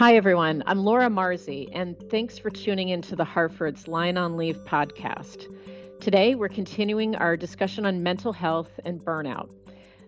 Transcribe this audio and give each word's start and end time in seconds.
Hi, 0.00 0.16
everyone. 0.16 0.62
I'm 0.64 0.82
Laura 0.82 1.10
Marzi, 1.10 1.68
and 1.74 1.94
thanks 2.08 2.38
for 2.38 2.48
tuning 2.48 2.88
into 2.88 3.14
the 3.14 3.22
Hartford's 3.22 3.86
Line 3.86 4.16
on 4.16 4.38
Leave 4.38 4.56
podcast. 4.64 5.54
Today, 6.00 6.34
we're 6.34 6.48
continuing 6.48 7.16
our 7.16 7.36
discussion 7.36 7.84
on 7.84 8.02
mental 8.02 8.32
health 8.32 8.80
and 8.86 8.98
burnout. 8.98 9.50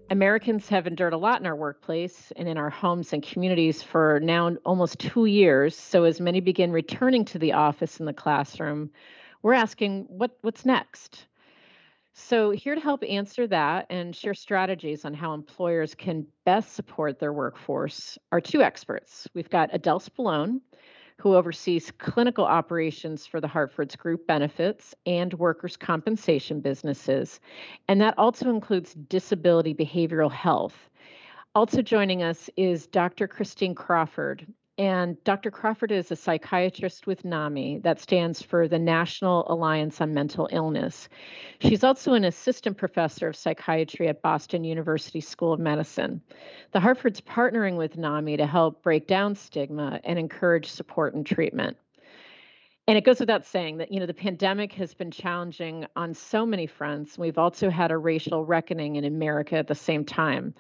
Americans 0.08 0.66
have 0.70 0.86
endured 0.86 1.12
a 1.12 1.18
lot 1.18 1.40
in 1.40 1.46
our 1.46 1.54
workplace 1.54 2.32
and 2.36 2.48
in 2.48 2.56
our 2.56 2.70
homes 2.70 3.12
and 3.12 3.22
communities 3.22 3.82
for 3.82 4.18
now 4.22 4.56
almost 4.64 4.98
two 4.98 5.26
years. 5.26 5.76
So, 5.76 6.04
as 6.04 6.22
many 6.22 6.40
begin 6.40 6.72
returning 6.72 7.26
to 7.26 7.38
the 7.38 7.52
office 7.52 7.98
and 7.98 8.08
the 8.08 8.14
classroom, 8.14 8.88
we're 9.42 9.52
asking 9.52 10.06
what, 10.08 10.38
what's 10.40 10.64
next? 10.64 11.26
So, 12.14 12.50
here 12.50 12.74
to 12.74 12.80
help 12.80 13.02
answer 13.08 13.46
that 13.46 13.86
and 13.88 14.14
share 14.14 14.34
strategies 14.34 15.06
on 15.06 15.14
how 15.14 15.32
employers 15.32 15.94
can 15.94 16.26
best 16.44 16.74
support 16.74 17.18
their 17.18 17.32
workforce 17.32 18.18
are 18.30 18.40
two 18.40 18.62
experts. 18.62 19.26
We've 19.34 19.48
got 19.48 19.70
Adele 19.72 20.00
Spallone, 20.00 20.60
who 21.16 21.34
oversees 21.36 21.90
clinical 21.90 22.44
operations 22.44 23.26
for 23.26 23.40
the 23.40 23.48
Hartford's 23.48 23.96
group 23.96 24.26
benefits 24.26 24.94
and 25.06 25.32
workers' 25.34 25.76
compensation 25.76 26.60
businesses, 26.60 27.40
and 27.88 28.00
that 28.02 28.18
also 28.18 28.50
includes 28.50 28.92
disability 28.92 29.74
behavioral 29.74 30.30
health. 30.30 30.90
Also 31.54 31.80
joining 31.80 32.22
us 32.22 32.50
is 32.56 32.86
Dr. 32.88 33.26
Christine 33.26 33.74
Crawford, 33.74 34.46
and 34.82 35.22
Dr. 35.22 35.52
Crawford 35.52 35.92
is 35.92 36.10
a 36.10 36.16
psychiatrist 36.16 37.06
with 37.06 37.24
NAMI, 37.24 37.78
that 37.84 38.00
stands 38.00 38.42
for 38.42 38.66
the 38.66 38.80
National 38.80 39.46
Alliance 39.48 40.00
on 40.00 40.12
Mental 40.12 40.48
Illness. 40.50 41.08
She's 41.60 41.84
also 41.84 42.14
an 42.14 42.24
assistant 42.24 42.76
professor 42.76 43.28
of 43.28 43.36
psychiatry 43.36 44.08
at 44.08 44.22
Boston 44.22 44.64
University 44.64 45.20
School 45.20 45.52
of 45.52 45.60
Medicine. 45.60 46.20
The 46.72 46.80
Hartford's 46.80 47.20
partnering 47.20 47.76
with 47.76 47.96
NAMI 47.96 48.38
to 48.38 48.46
help 48.46 48.82
break 48.82 49.06
down 49.06 49.36
stigma 49.36 50.00
and 50.02 50.18
encourage 50.18 50.66
support 50.66 51.14
and 51.14 51.24
treatment. 51.24 51.76
And 52.88 52.98
it 52.98 53.04
goes 53.04 53.20
without 53.20 53.46
saying 53.46 53.76
that, 53.76 53.92
you 53.92 54.00
know, 54.00 54.06
the 54.06 54.12
pandemic 54.12 54.72
has 54.72 54.94
been 54.94 55.12
challenging 55.12 55.86
on 55.94 56.12
so 56.12 56.44
many 56.44 56.66
fronts. 56.66 57.16
We've 57.16 57.38
also 57.38 57.70
had 57.70 57.92
a 57.92 57.98
racial 57.98 58.44
reckoning 58.44 58.96
in 58.96 59.04
America 59.04 59.54
at 59.54 59.68
the 59.68 59.76
same 59.76 60.04
time 60.04 60.54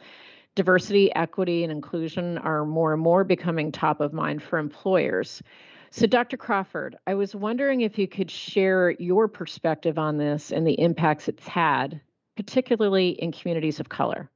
diversity, 0.54 1.14
equity, 1.14 1.62
and 1.62 1.72
inclusion 1.72 2.38
are 2.38 2.64
more 2.64 2.92
and 2.92 3.02
more 3.02 3.24
becoming 3.24 3.72
top 3.72 4.00
of 4.00 4.12
mind 4.12 4.42
for 4.42 4.58
employers. 4.58 5.42
So, 5.90 6.06
Dr. 6.06 6.36
Crawford, 6.36 6.96
I 7.06 7.14
was 7.14 7.34
wondering 7.34 7.82
if 7.82 7.98
you 7.98 8.08
could 8.08 8.30
share 8.30 8.90
your 8.92 9.28
perspective 9.28 9.98
on 9.98 10.16
this 10.16 10.50
and 10.50 10.66
the 10.66 10.78
impacts 10.80 11.28
it's 11.28 11.46
had, 11.46 12.00
particularly 12.36 13.10
in 13.10 13.32
communities 13.32 13.78
of 13.78 13.88
color. 13.88 14.30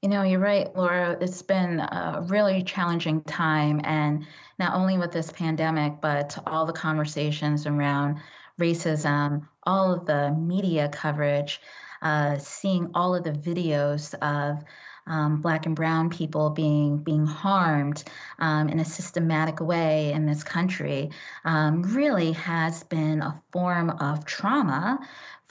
You 0.00 0.08
know, 0.08 0.22
you're 0.22 0.40
right, 0.40 0.74
Laura. 0.74 1.16
It's 1.20 1.42
been 1.42 1.78
a 1.78 2.24
really 2.26 2.62
challenging 2.64 3.22
time, 3.22 3.80
and 3.84 4.26
not 4.58 4.74
only 4.74 4.98
with 4.98 5.12
this 5.12 5.30
pandemic, 5.30 6.00
but 6.00 6.36
all 6.46 6.66
the 6.66 6.72
conversations 6.72 7.66
around 7.66 8.18
racism, 8.60 9.46
all 9.62 9.92
of 9.94 10.06
the 10.06 10.32
media 10.32 10.88
coverage, 10.88 11.60
uh, 12.00 12.38
seeing 12.38 12.90
all 12.94 13.14
of 13.14 13.24
the 13.24 13.30
videos 13.30 14.14
of 14.14 14.64
um, 15.06 15.40
black 15.40 15.66
and 15.66 15.76
brown 15.76 16.10
people 16.10 16.50
being 16.50 16.98
being 16.98 17.26
harmed 17.26 18.02
um, 18.38 18.68
in 18.68 18.78
a 18.80 18.84
systematic 18.84 19.60
way 19.60 20.12
in 20.12 20.26
this 20.26 20.42
country 20.44 21.10
um, 21.44 21.82
really 21.82 22.32
has 22.32 22.82
been 22.84 23.20
a 23.20 23.40
form 23.52 23.90
of 23.90 24.24
trauma 24.24 24.98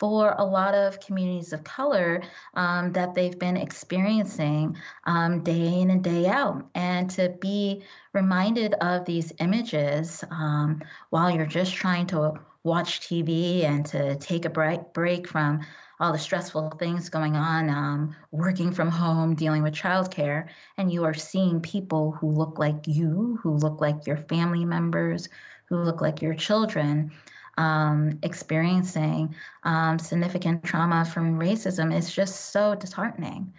for 0.02 0.34
a 0.36 0.44
lot 0.44 0.74
of 0.74 1.00
communities 1.00 1.54
of 1.54 1.64
color 1.64 2.24
um, 2.56 2.92
that 2.94 3.14
they've 3.14 3.38
been 3.38 3.56
experiencing 3.56 4.76
um, 5.04 5.44
day 5.44 5.80
in 5.80 5.92
and 5.92 6.04
day 6.04 6.26
out. 6.26 6.68
And 6.74 7.08
to 7.12 7.30
be 7.30 7.84
reminded 8.12 8.74
of 8.74 9.06
these 9.06 9.32
images 9.38 10.24
um, 10.32 10.82
while 11.12 11.30
you're 11.30 11.46
just 11.46 11.76
trying 11.76 12.08
to 12.08 12.40
watch 12.64 13.02
TV 13.02 13.64
and 13.64 13.86
to 13.88 14.16
take 14.16 14.46
a 14.46 14.50
break, 14.50 14.92
break 14.92 15.28
from 15.28 15.62
all 16.02 16.12
the 16.12 16.18
stressful 16.18 16.72
things 16.80 17.10
going 17.10 17.36
on, 17.36 17.70
um, 17.70 18.16
working 18.32 18.72
from 18.72 18.90
home, 18.90 19.36
dealing 19.36 19.62
with 19.62 19.76
childcare, 19.76 20.48
and 20.76 20.92
you 20.92 21.04
are 21.04 21.14
seeing 21.14 21.62
people 21.62 22.12
who 22.14 22.32
look 22.32 22.58
like 22.58 22.88
you, 22.88 23.40
who 23.44 23.56
look 23.56 23.80
like 23.80 24.08
your 24.08 24.18
family 24.18 24.66
members, 24.66 25.30
who 25.66 25.78
look 25.78 26.02
like 26.02 26.24
your 26.24 26.34
children, 26.34 27.12
um, 27.58 28.18
experiencing 28.24 29.36
um, 29.64 30.00
significant 30.00 30.64
trauma 30.64 31.06
from 31.06 31.40
racism 31.40 31.96
is 31.96 32.12
just 32.12 32.52
so 32.52 32.74
disheartening. 32.74 33.54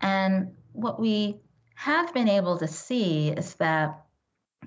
And 0.00 0.52
what 0.72 0.98
we 0.98 1.40
have 1.74 2.14
been 2.14 2.28
able 2.28 2.56
to 2.56 2.68
see 2.68 3.28
is 3.28 3.54
that 3.56 4.02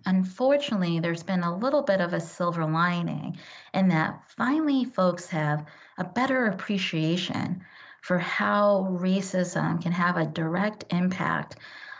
unfortunately, 0.05 0.99
there's 0.99 1.23
been 1.23 1.41
a 1.41 1.57
little 1.57 1.81
bit 1.81 2.01
of 2.01 2.13
a 2.13 2.19
silver 2.19 2.65
lining 2.65 3.37
in 3.73 3.87
that 3.87 4.21
finally 4.37 4.85
folks 4.85 5.27
have 5.29 5.65
a 5.97 6.03
better 6.03 6.47
appreciation 6.47 7.63
for 8.01 8.19
how 8.19 8.87
racism 8.91 9.81
can 9.81 9.91
have 9.91 10.17
a 10.17 10.25
direct 10.25 10.85
impact 10.91 11.55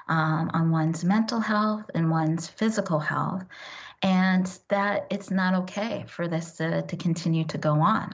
um, 0.08 0.52
on 0.54 0.72
one's 0.72 1.04
mental 1.04 1.40
health 1.40 1.90
and 1.96 2.12
one's 2.12 2.48
physical 2.48 3.00
health, 3.00 3.44
and 4.02 4.46
that 4.68 5.08
it's 5.10 5.32
not 5.32 5.64
okay 5.64 6.06
for 6.08 6.28
this 6.28 6.54
to, 6.54 6.84
to 6.84 6.98
continue 6.98 7.46
to 7.46 7.58
go 7.58 7.74
on. 7.82 8.14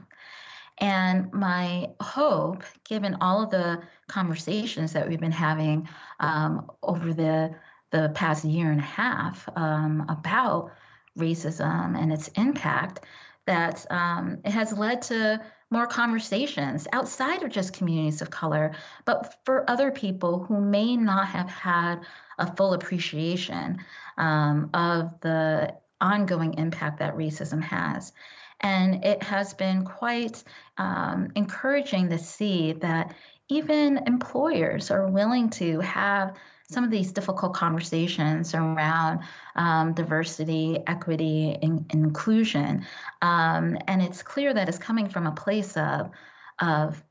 And 0.78 1.32
my 1.32 1.90
hope, 2.00 2.64
given 2.84 3.18
all 3.20 3.42
of 3.42 3.50
the 3.50 3.82
conversations 4.08 4.94
that 4.94 5.08
we've 5.08 5.20
been 5.20 5.30
having 5.30 5.88
um, 6.18 6.70
over 6.82 7.12
the 7.12 7.54
the 7.90 8.10
past 8.14 8.44
year 8.44 8.70
and 8.70 8.80
a 8.80 8.82
half 8.82 9.46
um, 9.54 10.06
about 10.08 10.72
racism 11.18 11.94
and 11.96 12.10
its 12.10 12.28
impact, 12.28 13.04
that 13.46 13.84
um, 13.90 14.38
it 14.44 14.50
has 14.52 14.76
led 14.76 15.02
to 15.02 15.42
more 15.70 15.86
conversations 15.86 16.86
outside 16.92 17.42
of 17.42 17.50
just 17.50 17.72
communities 17.72 18.20
of 18.20 18.30
color, 18.30 18.74
but 19.04 19.34
for 19.44 19.68
other 19.68 19.90
people 19.90 20.44
who 20.44 20.60
may 20.60 20.96
not 20.96 21.28
have 21.28 21.48
had 21.48 22.00
a 22.38 22.54
full 22.54 22.74
appreciation 22.74 23.78
um, 24.18 24.70
of 24.74 25.18
the 25.20 25.74
ongoing 26.00 26.54
impact 26.54 26.98
that 26.98 27.16
racism 27.16 27.62
has. 27.62 28.12
And 28.60 29.04
it 29.04 29.22
has 29.22 29.54
been 29.54 29.84
quite 29.84 30.44
um, 30.76 31.28
encouraging 31.34 32.10
to 32.10 32.18
see 32.18 32.74
that 32.74 33.14
even 33.48 33.98
employers 34.06 34.90
are 34.90 35.08
willing 35.08 35.50
to 35.50 35.80
have 35.80 36.36
some 36.72 36.84
of 36.84 36.90
these 36.90 37.12
difficult 37.12 37.54
conversations 37.54 38.54
around 38.54 39.20
um, 39.56 39.92
diversity, 39.92 40.78
equity, 40.86 41.58
and 41.62 41.84
inclusion. 41.92 42.86
Um, 43.20 43.76
and 43.86 44.02
it's 44.02 44.22
clear 44.22 44.52
that 44.54 44.68
it's 44.68 44.78
coming 44.78 45.08
from 45.08 45.26
a 45.26 45.32
place 45.32 45.76
of, 45.76 46.10
of 46.58 47.02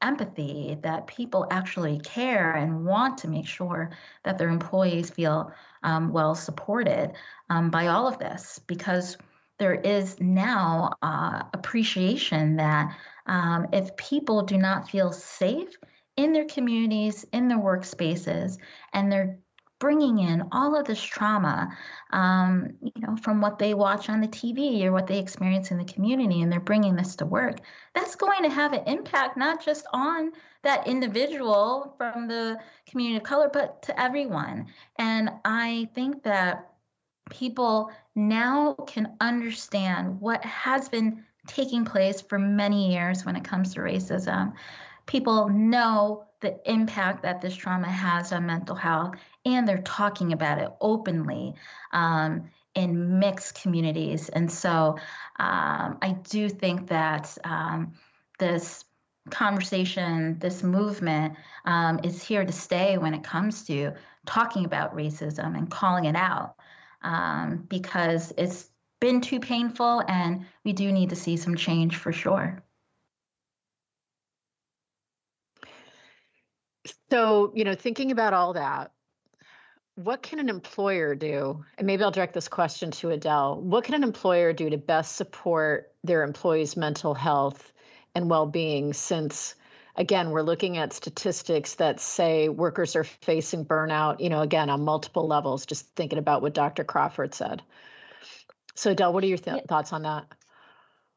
empathy 0.00 0.78
that 0.82 1.06
people 1.06 1.46
actually 1.50 1.98
care 2.00 2.52
and 2.52 2.84
want 2.84 3.18
to 3.18 3.28
make 3.28 3.46
sure 3.46 3.90
that 4.24 4.38
their 4.38 4.48
employees 4.48 5.10
feel 5.10 5.52
um, 5.82 6.12
well 6.12 6.34
supported 6.34 7.12
um, 7.50 7.70
by 7.70 7.88
all 7.88 8.06
of 8.06 8.18
this 8.18 8.60
because 8.66 9.16
there 9.58 9.74
is 9.74 10.20
now 10.20 10.92
uh, 11.02 11.42
appreciation 11.52 12.56
that 12.56 12.96
um, 13.26 13.66
if 13.72 13.96
people 13.96 14.42
do 14.42 14.56
not 14.56 14.88
feel 14.88 15.12
safe 15.12 15.76
in 16.18 16.32
their 16.32 16.46
communities, 16.46 17.24
in 17.32 17.46
their 17.46 17.58
workspaces, 17.58 18.58
and 18.92 19.10
they're 19.10 19.38
bringing 19.78 20.18
in 20.18 20.42
all 20.50 20.74
of 20.74 20.84
this 20.84 21.00
trauma, 21.00 21.68
um, 22.10 22.70
you 22.82 23.00
know, 23.00 23.16
from 23.16 23.40
what 23.40 23.60
they 23.60 23.72
watch 23.72 24.10
on 24.10 24.20
the 24.20 24.26
TV 24.26 24.82
or 24.82 24.90
what 24.90 25.06
they 25.06 25.20
experience 25.20 25.70
in 25.70 25.78
the 25.78 25.84
community, 25.84 26.42
and 26.42 26.50
they're 26.50 26.58
bringing 26.58 26.96
this 26.96 27.14
to 27.14 27.24
work. 27.24 27.58
That's 27.94 28.16
going 28.16 28.42
to 28.42 28.50
have 28.50 28.72
an 28.72 28.82
impact 28.88 29.36
not 29.36 29.64
just 29.64 29.86
on 29.92 30.32
that 30.64 30.88
individual 30.88 31.94
from 31.96 32.26
the 32.26 32.58
community 32.90 33.18
of 33.18 33.22
color, 33.22 33.48
but 33.52 33.80
to 33.82 34.00
everyone. 34.00 34.66
And 34.98 35.30
I 35.44 35.88
think 35.94 36.24
that 36.24 36.72
people 37.30 37.92
now 38.16 38.74
can 38.88 39.14
understand 39.20 40.20
what 40.20 40.44
has 40.44 40.88
been 40.88 41.24
taking 41.46 41.84
place 41.84 42.20
for 42.20 42.40
many 42.40 42.92
years 42.92 43.24
when 43.24 43.36
it 43.36 43.44
comes 43.44 43.74
to 43.74 43.80
racism 43.80 44.54
people 45.08 45.48
know 45.48 46.24
the 46.40 46.60
impact 46.70 47.24
that 47.24 47.40
this 47.40 47.56
trauma 47.56 47.88
has 47.88 48.32
on 48.32 48.46
mental 48.46 48.76
health 48.76 49.16
and 49.44 49.66
they're 49.66 49.78
talking 49.78 50.32
about 50.32 50.58
it 50.58 50.70
openly 50.80 51.54
um, 51.92 52.48
in 52.76 53.18
mixed 53.18 53.60
communities. 53.60 54.28
And 54.28 54.52
so 54.52 54.98
um, 55.40 55.98
I 56.00 56.16
do 56.30 56.48
think 56.48 56.88
that 56.88 57.36
um, 57.42 57.94
this 58.38 58.84
conversation, 59.30 60.38
this 60.38 60.62
movement 60.62 61.34
um, 61.64 61.98
is 62.04 62.22
here 62.22 62.44
to 62.44 62.52
stay 62.52 62.98
when 62.98 63.14
it 63.14 63.24
comes 63.24 63.64
to 63.64 63.92
talking 64.26 64.64
about 64.64 64.94
racism 64.94 65.56
and 65.56 65.70
calling 65.70 66.04
it 66.04 66.14
out 66.14 66.54
um, 67.02 67.66
because 67.68 68.32
it's 68.36 68.70
been 69.00 69.20
too 69.20 69.40
painful 69.40 70.02
and 70.06 70.44
we 70.64 70.72
do 70.72 70.92
need 70.92 71.10
to 71.10 71.16
see 71.16 71.36
some 71.36 71.56
change 71.56 71.96
for 71.96 72.12
sure. 72.12 72.62
So, 77.10 77.52
you 77.54 77.64
know, 77.64 77.74
thinking 77.74 78.10
about 78.10 78.32
all 78.32 78.54
that, 78.54 78.92
what 79.94 80.22
can 80.22 80.38
an 80.38 80.48
employer 80.48 81.14
do? 81.14 81.64
And 81.76 81.86
maybe 81.86 82.04
I'll 82.04 82.10
direct 82.10 82.34
this 82.34 82.48
question 82.48 82.92
to 82.92 83.10
Adele. 83.10 83.60
What 83.60 83.84
can 83.84 83.94
an 83.94 84.04
employer 84.04 84.52
do 84.52 84.70
to 84.70 84.78
best 84.78 85.16
support 85.16 85.92
their 86.04 86.22
employees' 86.22 86.76
mental 86.76 87.14
health 87.14 87.72
and 88.14 88.30
well 88.30 88.46
being 88.46 88.92
since? 88.92 89.54
Again, 89.96 90.30
we're 90.30 90.42
looking 90.42 90.76
at 90.76 90.92
statistics 90.92 91.74
that 91.76 91.98
say 91.98 92.48
workers 92.48 92.94
are 92.94 93.02
facing 93.02 93.64
burnout, 93.64 94.20
you 94.20 94.28
know, 94.28 94.42
again, 94.42 94.70
on 94.70 94.84
multiple 94.84 95.26
levels, 95.26 95.66
just 95.66 95.86
thinking 95.96 96.20
about 96.20 96.42
what 96.42 96.54
Dr. 96.54 96.84
Crawford 96.84 97.34
said. 97.34 97.62
So, 98.76 98.92
Adele, 98.92 99.12
what 99.12 99.24
are 99.24 99.26
your 99.26 99.38
th- 99.38 99.64
thoughts 99.64 99.92
on 99.92 100.02
that? 100.02 100.26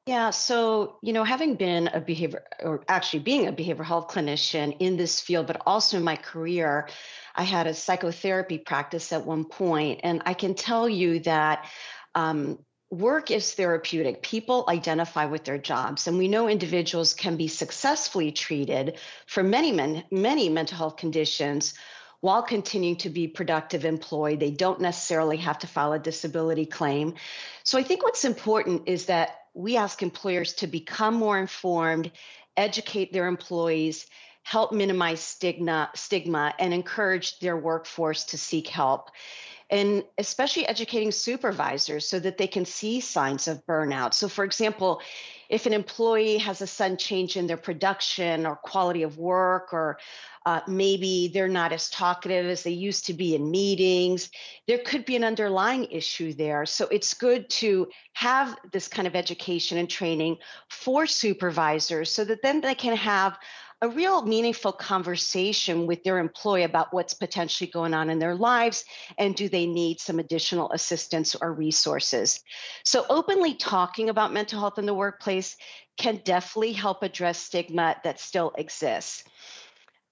Yeah, 0.07 0.31
so, 0.31 0.97
you 1.03 1.13
know, 1.13 1.23
having 1.23 1.55
been 1.55 1.87
a 1.87 2.01
behavior 2.01 2.43
or 2.59 2.83
actually 2.87 3.19
being 3.19 3.47
a 3.47 3.53
behavioral 3.53 3.85
health 3.85 4.07
clinician 4.07 4.75
in 4.79 4.97
this 4.97 5.21
field, 5.21 5.45
but 5.45 5.61
also 5.67 5.97
in 5.97 6.03
my 6.03 6.15
career, 6.15 6.89
I 7.35 7.43
had 7.43 7.67
a 7.67 7.73
psychotherapy 7.75 8.57
practice 8.57 9.13
at 9.13 9.27
one 9.27 9.45
point, 9.45 10.01
and 10.03 10.23
I 10.25 10.33
can 10.33 10.55
tell 10.55 10.89
you 10.89 11.19
that 11.19 11.69
um, 12.15 12.57
work 12.89 13.29
is 13.29 13.53
therapeutic. 13.53 14.23
People 14.23 14.65
identify 14.67 15.25
with 15.25 15.43
their 15.43 15.59
jobs, 15.59 16.07
and 16.07 16.17
we 16.17 16.27
know 16.27 16.49
individuals 16.49 17.13
can 17.13 17.37
be 17.37 17.47
successfully 17.47 18.31
treated 18.31 18.97
for 19.27 19.43
many, 19.43 19.71
many, 19.71 20.03
many 20.09 20.49
mental 20.49 20.77
health 20.77 20.97
conditions 20.97 21.75
while 22.21 22.41
continuing 22.41 22.95
to 22.97 23.09
be 23.09 23.27
productive 23.27 23.85
employed. 23.85 24.39
They 24.39 24.51
don't 24.51 24.81
necessarily 24.81 25.37
have 25.37 25.59
to 25.59 25.67
file 25.67 25.93
a 25.93 25.99
disability 25.99 26.65
claim. 26.65 27.13
So 27.63 27.77
I 27.77 27.83
think 27.83 28.03
what's 28.03 28.25
important 28.25 28.87
is 28.87 29.05
that 29.05 29.40
we 29.53 29.77
ask 29.77 30.01
employers 30.01 30.53
to 30.53 30.67
become 30.67 31.15
more 31.15 31.37
informed, 31.37 32.11
educate 32.57 33.11
their 33.11 33.27
employees, 33.27 34.05
help 34.43 34.71
minimize 34.71 35.19
stigma, 35.19 35.89
stigma 35.93 36.53
and 36.59 36.73
encourage 36.73 37.39
their 37.39 37.57
workforce 37.57 38.25
to 38.25 38.37
seek 38.37 38.67
help. 38.67 39.11
And 39.69 40.03
especially 40.17 40.67
educating 40.67 41.11
supervisors 41.11 42.07
so 42.07 42.19
that 42.19 42.37
they 42.37 42.47
can 42.47 42.65
see 42.65 42.99
signs 42.99 43.47
of 43.47 43.65
burnout. 43.65 44.13
So, 44.13 44.27
for 44.27 44.43
example, 44.43 45.01
if 45.51 45.65
an 45.65 45.73
employee 45.73 46.37
has 46.37 46.61
a 46.61 46.67
sudden 46.67 46.95
change 46.95 47.35
in 47.35 47.45
their 47.45 47.57
production 47.57 48.45
or 48.45 48.55
quality 48.55 49.03
of 49.03 49.17
work, 49.17 49.73
or 49.73 49.99
uh, 50.45 50.61
maybe 50.65 51.27
they're 51.27 51.49
not 51.49 51.73
as 51.73 51.89
talkative 51.89 52.45
as 52.45 52.63
they 52.63 52.71
used 52.71 53.05
to 53.05 53.13
be 53.13 53.35
in 53.35 53.51
meetings, 53.51 54.31
there 54.65 54.79
could 54.79 55.05
be 55.05 55.17
an 55.17 55.25
underlying 55.25 55.85
issue 55.91 56.33
there. 56.33 56.65
So 56.65 56.87
it's 56.87 57.13
good 57.13 57.49
to 57.49 57.89
have 58.13 58.57
this 58.71 58.87
kind 58.87 59.07
of 59.07 59.15
education 59.15 59.77
and 59.77 59.89
training 59.89 60.37
for 60.69 61.05
supervisors 61.05 62.09
so 62.09 62.23
that 62.23 62.41
then 62.41 62.61
they 62.61 62.73
can 62.73 62.95
have 62.95 63.37
a 63.81 63.89
real 63.89 64.21
meaningful 64.21 64.71
conversation 64.71 65.87
with 65.87 66.03
their 66.03 66.19
employee 66.19 66.63
about 66.63 66.93
what's 66.93 67.15
potentially 67.15 67.69
going 67.69 67.95
on 67.95 68.11
in 68.11 68.19
their 68.19 68.35
lives 68.35 68.85
and 69.17 69.35
do 69.35 69.49
they 69.49 69.65
need 69.65 69.99
some 69.99 70.19
additional 70.19 70.71
assistance 70.71 71.35
or 71.35 71.51
resources. 71.51 72.41
So, 72.85 73.05
openly 73.09 73.55
talking 73.55 74.09
about 74.09 74.33
mental 74.33 74.59
health 74.59 74.77
in 74.77 74.85
the 74.85 74.93
workplace 74.93 75.57
can 75.97 76.21
definitely 76.23 76.73
help 76.73 77.01
address 77.01 77.39
stigma 77.39 77.95
that 78.03 78.19
still 78.19 78.53
exists. 78.57 79.23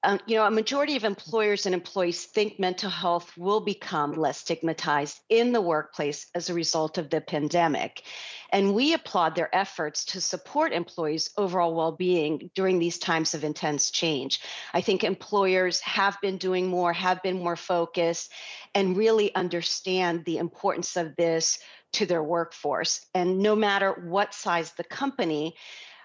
Um, 0.01 0.19
you 0.25 0.37
know, 0.37 0.45
a 0.45 0.51
majority 0.51 0.95
of 0.95 1.03
employers 1.03 1.65
and 1.65 1.75
employees 1.75 2.23
think 2.23 2.57
mental 2.57 2.89
health 2.89 3.35
will 3.37 3.59
become 3.59 4.13
less 4.13 4.37
stigmatized 4.37 5.19
in 5.27 5.51
the 5.51 5.59
workplace 5.59 6.27
as 6.33 6.49
a 6.49 6.53
result 6.53 6.97
of 6.97 7.09
the 7.09 7.19
pandemic. 7.19 8.03
And 8.51 8.73
we 8.73 8.93
applaud 8.93 9.35
their 9.35 9.53
efforts 9.53 10.05
to 10.05 10.21
support 10.21 10.71
employees' 10.71 11.29
overall 11.37 11.75
well 11.75 11.91
being 11.91 12.49
during 12.55 12.79
these 12.79 12.97
times 12.97 13.33
of 13.33 13.43
intense 13.43 13.91
change. 13.91 14.39
I 14.73 14.79
think 14.79 15.03
employers 15.03 15.81
have 15.81 16.17
been 16.21 16.37
doing 16.37 16.67
more, 16.67 16.93
have 16.93 17.21
been 17.21 17.43
more 17.43 17.57
focused, 17.57 18.31
and 18.73 18.95
really 18.95 19.35
understand 19.35 20.23
the 20.23 20.37
importance 20.37 20.95
of 20.95 21.15
this 21.17 21.59
to 21.93 22.05
their 22.05 22.23
workforce. 22.23 23.05
And 23.13 23.39
no 23.39 23.55
matter 23.55 23.91
what 23.91 24.33
size 24.33 24.71
the 24.73 24.83
company, 24.83 25.55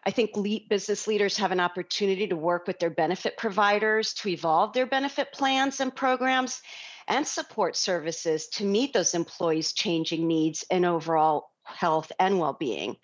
I 0.07 0.11
think 0.11 0.33
business 0.69 1.07
leaders 1.07 1.39
have 1.39 1.51
an 1.51 1.61
opportunity 1.61 2.27
to 2.27 2.37
work 2.37 2.67
with 2.67 2.79
their 2.79 2.91
benefit 2.91 3.39
providers 3.39 4.13
to 4.15 4.29
evolve 4.29 4.75
their 4.75 4.87
benefit 4.87 5.33
plans 5.33 5.81
and 5.81 5.95
programs 5.95 6.61
and 7.09 7.27
support 7.27 7.77
services 7.77 8.49
to 8.49 8.65
meet 8.65 8.93
those 8.93 9.15
employees' 9.15 9.73
changing 9.73 10.27
needs 10.27 10.65
and 10.71 10.85
overall 10.85 11.51
health 11.65 12.13
and 12.19 12.39
well-being. 12.39 12.97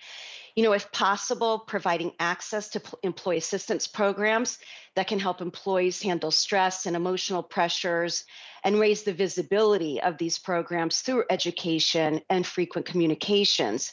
You 0.57 0.65
know 0.65 0.73
if 0.73 0.93
possible 0.93 1.61
providing 1.61 2.13
access 2.19 2.69
to 2.71 2.83
employee 3.03 3.39
assistance 3.39 3.87
programs 3.87 4.59
that 4.95 5.07
can 5.07 5.19
help 5.19 5.41
employees 5.41 6.03
handle 6.03 6.31
stress 6.31 6.85
and 6.85 6.97
emotional 6.97 7.43
pressures 7.43 8.25
and 8.63 8.79
raise 8.79 9.05
the 9.05 9.15
visibility 9.15 10.03
of 10.03 10.19
these 10.19 10.39
programs 10.39 11.01
through 11.01 11.25
education 11.31 12.21
and 12.29 12.47
frequent 12.47 12.87
communications 12.87 13.93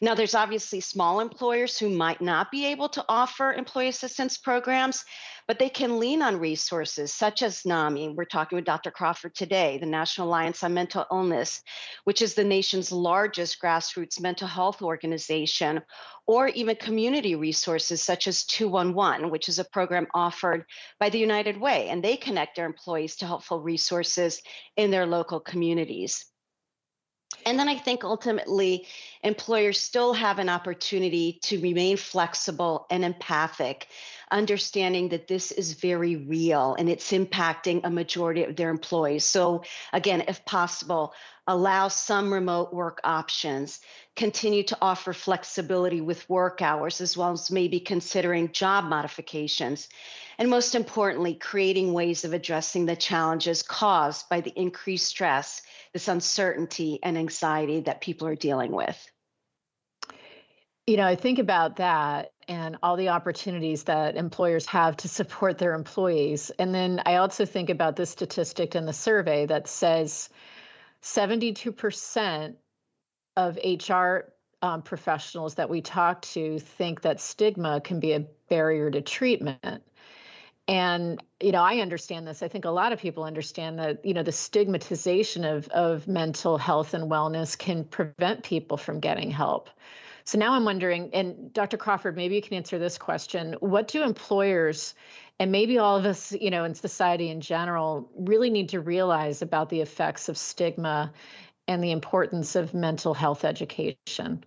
now, 0.00 0.14
there's 0.14 0.36
obviously 0.36 0.80
small 0.80 1.18
employers 1.18 1.76
who 1.76 1.88
might 1.88 2.20
not 2.20 2.52
be 2.52 2.66
able 2.66 2.88
to 2.90 3.04
offer 3.08 3.52
employee 3.52 3.88
assistance 3.88 4.38
programs, 4.38 5.04
but 5.48 5.58
they 5.58 5.68
can 5.68 5.98
lean 5.98 6.22
on 6.22 6.38
resources 6.38 7.12
such 7.12 7.42
as 7.42 7.66
NAMI. 7.66 8.10
We're 8.10 8.24
talking 8.24 8.56
with 8.56 8.64
Dr. 8.64 8.92
Crawford 8.92 9.34
today, 9.34 9.78
the 9.78 9.86
National 9.86 10.28
Alliance 10.28 10.62
on 10.62 10.72
Mental 10.72 11.04
Illness, 11.10 11.62
which 12.04 12.22
is 12.22 12.34
the 12.34 12.44
nation's 12.44 12.92
largest 12.92 13.60
grassroots 13.60 14.20
mental 14.20 14.46
health 14.46 14.82
organization, 14.82 15.82
or 16.28 16.46
even 16.48 16.76
community 16.76 17.34
resources 17.34 18.00
such 18.00 18.28
as 18.28 18.44
211, 18.44 19.30
which 19.30 19.48
is 19.48 19.58
a 19.58 19.64
program 19.64 20.06
offered 20.14 20.64
by 21.00 21.08
the 21.08 21.18
United 21.18 21.58
Way, 21.60 21.88
and 21.88 22.04
they 22.04 22.16
connect 22.16 22.54
their 22.54 22.66
employees 22.66 23.16
to 23.16 23.26
helpful 23.26 23.60
resources 23.60 24.40
in 24.76 24.92
their 24.92 25.06
local 25.06 25.40
communities. 25.40 26.24
And 27.44 27.58
then 27.58 27.68
I 27.68 27.76
think 27.76 28.04
ultimately 28.04 28.86
employers 29.22 29.80
still 29.80 30.12
have 30.12 30.38
an 30.38 30.48
opportunity 30.48 31.38
to 31.44 31.60
remain 31.60 31.96
flexible 31.96 32.86
and 32.90 33.04
empathic, 33.04 33.88
understanding 34.30 35.10
that 35.10 35.28
this 35.28 35.52
is 35.52 35.74
very 35.74 36.16
real 36.16 36.74
and 36.78 36.88
it's 36.88 37.12
impacting 37.12 37.80
a 37.84 37.90
majority 37.90 38.44
of 38.44 38.56
their 38.56 38.70
employees. 38.70 39.24
So, 39.24 39.62
again, 39.92 40.24
if 40.28 40.44
possible, 40.44 41.14
allow 41.48 41.88
some 41.88 42.32
remote 42.32 42.72
work 42.72 43.00
options, 43.02 43.80
continue 44.14 44.62
to 44.62 44.78
offer 44.80 45.12
flexibility 45.12 46.00
with 46.00 46.28
work 46.28 46.62
hours, 46.62 47.00
as 47.00 47.16
well 47.16 47.32
as 47.32 47.50
maybe 47.50 47.80
considering 47.80 48.52
job 48.52 48.84
modifications. 48.84 49.88
And 50.38 50.50
most 50.50 50.76
importantly, 50.76 51.34
creating 51.34 51.92
ways 51.92 52.24
of 52.24 52.34
addressing 52.34 52.86
the 52.86 52.94
challenges 52.94 53.62
caused 53.62 54.28
by 54.28 54.42
the 54.42 54.52
increased 54.54 55.06
stress 55.06 55.62
this 55.92 56.06
uncertainty 56.06 57.00
and 57.02 57.16
anxiety 57.16 57.80
that 57.80 58.02
people 58.02 58.28
are 58.28 58.36
dealing 58.36 58.70
with. 58.70 59.10
You 60.86 60.96
know, 60.96 61.06
I 61.06 61.16
think 61.16 61.38
about 61.38 61.76
that 61.76 62.32
and 62.46 62.76
all 62.82 62.96
the 62.96 63.08
opportunities 63.08 63.84
that 63.84 64.16
employers 64.16 64.66
have 64.66 64.96
to 64.98 65.08
support 65.08 65.58
their 65.58 65.74
employees. 65.74 66.50
And 66.58 66.74
then 66.74 67.02
I 67.04 67.16
also 67.16 67.44
think 67.44 67.70
about 67.70 67.96
this 67.96 68.10
statistic 68.10 68.74
in 68.74 68.86
the 68.86 68.92
survey 68.92 69.46
that 69.46 69.68
says 69.68 70.28
72% 71.02 72.54
of 73.36 73.58
HR 73.64 74.32
um, 74.62 74.82
professionals 74.82 75.54
that 75.54 75.70
we 75.70 75.80
talk 75.80 76.22
to 76.22 76.58
think 76.58 77.02
that 77.02 77.20
stigma 77.20 77.80
can 77.80 78.00
be 78.00 78.12
a 78.12 78.26
barrier 78.48 78.90
to 78.90 79.00
treatment. 79.00 79.82
And 80.66 81.22
you 81.40 81.52
know 81.52 81.62
i 81.62 81.78
understand 81.78 82.26
this. 82.26 82.42
I 82.42 82.48
think 82.48 82.66
a 82.66 82.70
lot 82.70 82.92
of 82.92 82.98
people 82.98 83.24
understand 83.24 83.78
that 83.78 84.04
you 84.04 84.12
know 84.12 84.22
the 84.22 84.32
stigmatization 84.32 85.44
of 85.44 85.68
of 85.68 86.06
mental 86.06 86.58
health 86.58 86.92
and 86.92 87.10
wellness 87.10 87.56
can 87.56 87.84
prevent 87.84 88.42
people 88.42 88.76
from 88.76 89.00
getting 89.00 89.30
help. 89.30 89.70
So 90.24 90.36
now 90.36 90.52
i'm 90.52 90.66
wondering 90.66 91.08
and 91.14 91.52
dr 91.54 91.76
crawford 91.78 92.16
maybe 92.16 92.34
you 92.34 92.42
can 92.42 92.54
answer 92.54 92.78
this 92.78 92.98
question. 92.98 93.56
What 93.60 93.88
do 93.88 94.02
employers 94.02 94.94
and 95.38 95.52
maybe 95.52 95.78
all 95.78 95.96
of 95.96 96.04
us 96.04 96.32
you 96.32 96.50
know 96.50 96.64
in 96.64 96.74
society 96.74 97.30
in 97.30 97.40
general 97.40 98.10
really 98.16 98.50
need 98.50 98.70
to 98.70 98.80
realize 98.80 99.42
about 99.42 99.68
the 99.68 99.80
effects 99.80 100.28
of 100.28 100.36
stigma 100.36 101.12
and 101.66 101.82
the 101.82 101.90
importance 101.90 102.56
of 102.56 102.74
mental 102.74 103.14
health 103.14 103.44
education 103.44 104.44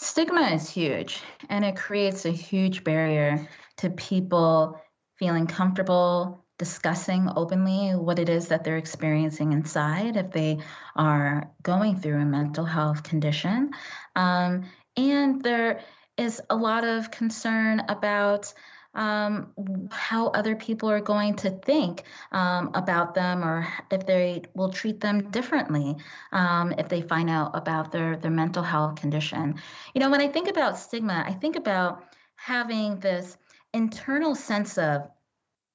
Stigma 0.00 0.42
is 0.52 0.70
huge 0.70 1.20
and 1.48 1.64
it 1.64 1.74
creates 1.74 2.24
a 2.24 2.30
huge 2.30 2.84
barrier 2.84 3.48
to 3.78 3.90
people 3.90 4.80
feeling 5.18 5.48
comfortable 5.48 6.44
discussing 6.58 7.28
openly 7.34 7.90
what 7.90 8.18
it 8.18 8.28
is 8.28 8.48
that 8.48 8.64
they're 8.64 8.76
experiencing 8.76 9.52
inside 9.52 10.16
if 10.16 10.30
they 10.32 10.58
are 10.96 11.50
going 11.62 11.96
through 11.96 12.20
a 12.20 12.24
mental 12.24 12.64
health 12.64 13.02
condition. 13.04 13.70
Um, 14.16 14.64
and 14.96 15.42
there 15.42 15.80
is 16.16 16.42
a 16.50 16.56
lot 16.56 16.84
of 16.84 17.10
concern 17.10 17.80
about 17.88 18.52
um, 18.98 19.52
how 19.92 20.26
other 20.28 20.56
people 20.56 20.90
are 20.90 21.00
going 21.00 21.34
to 21.36 21.50
think 21.50 22.02
um, 22.32 22.72
about 22.74 23.14
them 23.14 23.44
or 23.44 23.66
if 23.92 24.04
they 24.04 24.42
will 24.54 24.70
treat 24.70 25.00
them 25.00 25.30
differently 25.30 25.96
um, 26.32 26.72
if 26.72 26.88
they 26.88 27.00
find 27.00 27.30
out 27.30 27.52
about 27.54 27.92
their, 27.92 28.16
their 28.16 28.32
mental 28.32 28.62
health 28.62 28.96
condition. 28.96 29.54
You 29.94 30.00
know, 30.00 30.10
when 30.10 30.20
I 30.20 30.26
think 30.26 30.48
about 30.48 30.76
stigma, 30.76 31.24
I 31.24 31.32
think 31.32 31.54
about 31.54 32.02
having 32.34 32.98
this 32.98 33.36
internal 33.72 34.34
sense 34.34 34.76
of 34.78 35.08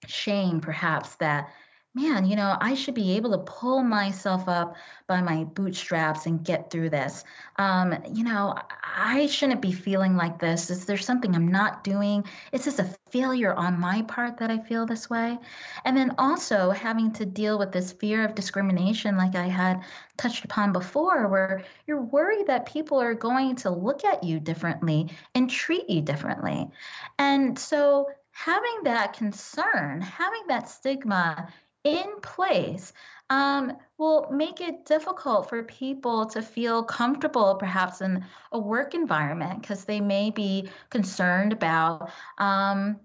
shame, 0.05 0.59
perhaps, 0.59 1.15
that 1.15 1.49
man, 1.95 2.25
you 2.25 2.35
know, 2.35 2.57
I 2.59 2.73
should 2.73 2.95
be 2.95 3.17
able 3.17 3.31
to 3.31 3.37
pull 3.37 3.83
myself 3.83 4.49
up 4.49 4.75
by 5.05 5.21
my 5.21 5.43
bootstraps 5.43 6.25
and 6.25 6.43
get 6.43 6.71
through 6.71 6.89
this. 6.89 7.23
Um, 7.57 7.95
you 8.11 8.23
know, 8.23 8.55
I 8.81 9.27
shouldn't 9.27 9.61
be 9.61 9.71
feeling 9.71 10.15
like 10.15 10.39
this. 10.39 10.71
Is 10.71 10.85
there 10.85 10.97
something 10.97 11.35
I'm 11.35 11.49
not 11.49 11.83
doing? 11.83 12.25
Is 12.51 12.65
this 12.65 12.79
a 12.79 12.95
failure 13.11 13.53
on 13.53 13.79
my 13.79 14.01
part 14.03 14.37
that 14.37 14.49
I 14.49 14.57
feel 14.57 14.87
this 14.87 15.07
way? 15.07 15.37
And 15.85 15.95
then 15.95 16.15
also 16.17 16.71
having 16.71 17.11
to 17.13 17.27
deal 17.27 17.59
with 17.59 17.71
this 17.71 17.91
fear 17.91 18.25
of 18.25 18.33
discrimination, 18.33 19.15
like 19.15 19.35
I 19.35 19.47
had 19.47 19.83
touched 20.17 20.45
upon 20.45 20.73
before, 20.73 21.27
where 21.27 21.63
you're 21.85 22.01
worried 22.01 22.47
that 22.47 22.65
people 22.65 22.99
are 23.01 23.13
going 23.13 23.57
to 23.57 23.69
look 23.69 24.03
at 24.03 24.23
you 24.23 24.39
differently 24.39 25.11
and 25.35 25.47
treat 25.47 25.89
you 25.91 26.01
differently. 26.01 26.71
And 27.19 27.57
so 27.59 28.09
having 28.31 28.83
that 28.85 29.13
concern, 29.13 30.01
having 30.01 30.47
that 30.47 30.67
stigma 30.67 31.49
in 31.83 32.19
place 32.21 32.93
um, 33.29 33.77
will 33.97 34.27
make 34.31 34.61
it 34.61 34.85
difficult 34.85 35.49
for 35.49 35.63
people 35.63 36.25
to 36.27 36.41
feel 36.41 36.83
comfortable, 36.83 37.55
perhaps 37.55 38.01
in 38.01 38.25
a 38.51 38.59
work 38.59 38.93
environment, 38.93 39.61
because 39.61 39.85
they 39.85 40.01
may 40.01 40.29
be 40.29 40.69
concerned 40.89 41.53
about. 41.53 42.11
Um, 42.37 42.99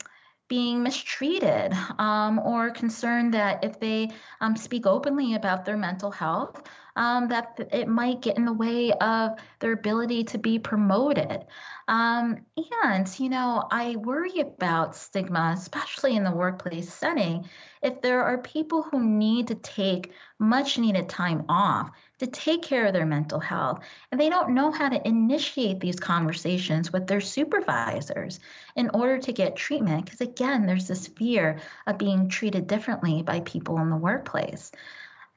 being 0.49 0.83
mistreated 0.83 1.75
um, 1.99 2.39
or 2.39 2.71
concerned 2.71 3.35
that 3.35 3.63
if 3.63 3.79
they 3.79 4.11
um, 4.41 4.57
speak 4.57 4.87
openly 4.87 5.35
about 5.35 5.67
their 5.67 5.77
mental 5.77 6.11
health, 6.11 6.63
um, 6.99 7.29
that 7.29 7.69
it 7.73 7.87
might 7.87 8.21
get 8.21 8.37
in 8.37 8.45
the 8.45 8.53
way 8.53 8.93
of 8.93 9.39
their 9.61 9.73
ability 9.73 10.25
to 10.25 10.39
be 10.39 10.59
promoted. 10.59 11.47
Um, 11.87 12.45
and, 12.83 13.21
you 13.21 13.29
know, 13.29 13.67
I 13.71 13.97
worry 13.97 14.41
about 14.41 14.97
stigma, 14.97 15.55
especially 15.57 16.17
in 16.17 16.25
the 16.25 16.33
workplace 16.33 16.93
setting, 16.93 17.49
if 17.83 18.03
there 18.03 18.25
are 18.25 18.39
people 18.39 18.83
who 18.83 19.03
need 19.03 19.47
to 19.47 19.55
take 19.55 20.13
much 20.41 20.77
needed 20.77 21.09
time 21.09 21.45
off 21.49 21.91
to 22.19 22.27
take 22.27 22.63
care 22.63 22.87
of 22.87 22.93
their 22.93 23.07
mental 23.07 23.39
health, 23.39 23.79
and 24.11 24.21
they 24.21 24.29
don't 24.29 24.55
know 24.55 24.73
how 24.73 24.89
to 24.89 25.09
initiate 25.09 25.79
these 25.79 26.01
conversations 26.01 26.93
with 26.93 27.07
their 27.07 27.21
supervisors 27.21 28.41
in 28.75 28.91
order 28.93 29.19
to 29.19 29.33
get 29.33 29.55
treatment. 29.55 30.05
Because 30.05 30.21
again, 30.21 30.67
there's 30.67 30.89
this 30.89 31.07
fear 31.07 31.61
of 31.87 31.97
being 31.97 32.29
treated 32.29 32.67
differently 32.67 33.23
by 33.23 33.39
people 33.41 33.79
in 33.79 33.89
the 33.89 33.97
workplace. 33.97 34.73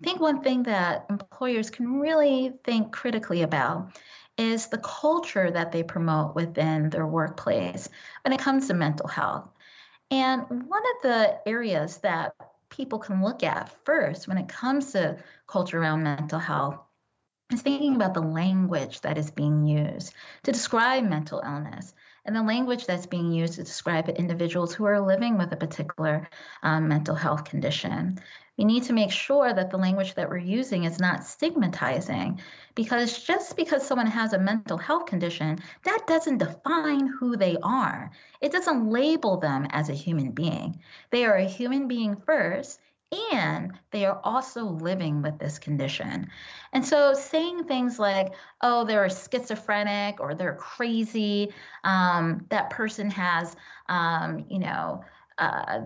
I 0.01 0.03
think 0.03 0.19
one 0.19 0.41
thing 0.41 0.63
that 0.63 1.05
employers 1.09 1.69
can 1.69 1.99
really 1.99 2.53
think 2.63 2.91
critically 2.91 3.43
about 3.43 3.91
is 4.35 4.67
the 4.67 4.79
culture 4.79 5.51
that 5.51 5.71
they 5.71 5.83
promote 5.83 6.33
within 6.33 6.89
their 6.89 7.05
workplace 7.05 7.87
when 8.23 8.33
it 8.33 8.39
comes 8.39 8.67
to 8.67 8.73
mental 8.73 9.07
health. 9.07 9.47
And 10.09 10.41
one 10.49 10.81
of 10.81 11.01
the 11.03 11.39
areas 11.45 11.97
that 11.97 12.33
people 12.69 12.97
can 12.97 13.21
look 13.21 13.43
at 13.43 13.75
first 13.85 14.27
when 14.27 14.39
it 14.39 14.47
comes 14.47 14.93
to 14.93 15.17
culture 15.45 15.79
around 15.79 16.01
mental 16.01 16.39
health 16.39 16.79
is 17.53 17.61
thinking 17.61 17.95
about 17.95 18.15
the 18.15 18.21
language 18.21 19.01
that 19.01 19.19
is 19.19 19.29
being 19.29 19.67
used 19.67 20.13
to 20.43 20.51
describe 20.51 21.03
mental 21.03 21.41
illness 21.45 21.93
and 22.25 22.35
the 22.35 22.43
language 22.43 22.85
that's 22.85 23.05
being 23.05 23.31
used 23.31 23.53
to 23.55 23.63
describe 23.63 24.09
individuals 24.09 24.73
who 24.73 24.85
are 24.85 24.99
living 24.99 25.37
with 25.37 25.51
a 25.51 25.57
particular 25.57 26.29
um, 26.63 26.87
mental 26.87 27.15
health 27.15 27.45
condition 27.45 28.19
we 28.61 28.65
need 28.65 28.83
to 28.83 28.93
make 28.93 29.11
sure 29.11 29.51
that 29.51 29.71
the 29.71 29.77
language 29.77 30.13
that 30.13 30.29
we're 30.29 30.37
using 30.37 30.83
is 30.83 30.99
not 30.99 31.23
stigmatizing 31.23 32.39
because 32.75 33.23
just 33.23 33.55
because 33.55 33.83
someone 33.83 34.05
has 34.05 34.33
a 34.33 34.39
mental 34.39 34.77
health 34.77 35.07
condition, 35.07 35.57
that 35.83 36.03
doesn't 36.05 36.37
define 36.37 37.07
who 37.07 37.37
they 37.37 37.57
are. 37.63 38.11
It 38.39 38.51
doesn't 38.51 38.91
label 38.91 39.37
them 39.37 39.65
as 39.71 39.89
a 39.89 39.93
human 39.93 40.29
being. 40.29 40.79
They 41.09 41.25
are 41.25 41.37
a 41.37 41.45
human 41.45 41.87
being 41.87 42.17
first, 42.17 42.79
and 43.11 43.77
they 43.91 44.05
are 44.05 44.19
also 44.23 44.63
living 44.63 45.21
with 45.21 45.37
this 45.37 45.59
condition. 45.59 46.29
And 46.73 46.85
so 46.85 47.13
saying 47.13 47.65
things 47.65 47.99
like, 47.99 48.33
oh, 48.61 48.85
they're 48.85 49.09
schizophrenic 49.09 50.19
or 50.19 50.33
they're 50.33 50.55
crazy, 50.55 51.53
um, 51.83 52.45
that 52.49 52.69
person 52.69 53.09
has, 53.09 53.55
um, 53.89 54.45
you 54.49 54.59
know, 54.59 55.03
uh, 55.37 55.81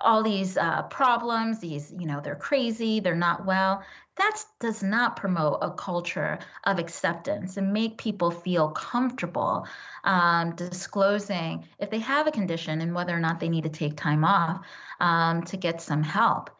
all 0.00 0.22
these 0.22 0.56
uh, 0.56 0.82
problems, 0.84 1.58
these, 1.58 1.92
you 1.98 2.06
know, 2.06 2.20
they're 2.22 2.34
crazy, 2.34 3.00
they're 3.00 3.14
not 3.14 3.44
well. 3.44 3.82
That 4.16 4.42
does 4.60 4.82
not 4.82 5.16
promote 5.16 5.58
a 5.60 5.70
culture 5.70 6.38
of 6.64 6.78
acceptance 6.78 7.56
and 7.56 7.72
make 7.72 7.98
people 7.98 8.30
feel 8.30 8.70
comfortable 8.70 9.66
um, 10.04 10.56
disclosing 10.56 11.68
if 11.78 11.90
they 11.90 11.98
have 12.00 12.26
a 12.26 12.32
condition 12.32 12.80
and 12.80 12.94
whether 12.94 13.14
or 13.14 13.20
not 13.20 13.40
they 13.40 13.48
need 13.48 13.64
to 13.64 13.70
take 13.70 13.96
time 13.96 14.24
off 14.24 14.64
um, 15.00 15.42
to 15.44 15.56
get 15.56 15.80
some 15.80 16.02
help. 16.02 16.50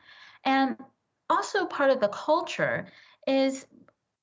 And 0.44 0.76
also, 1.30 1.66
part 1.66 1.90
of 1.90 2.00
the 2.00 2.08
culture 2.08 2.86
is 3.26 3.66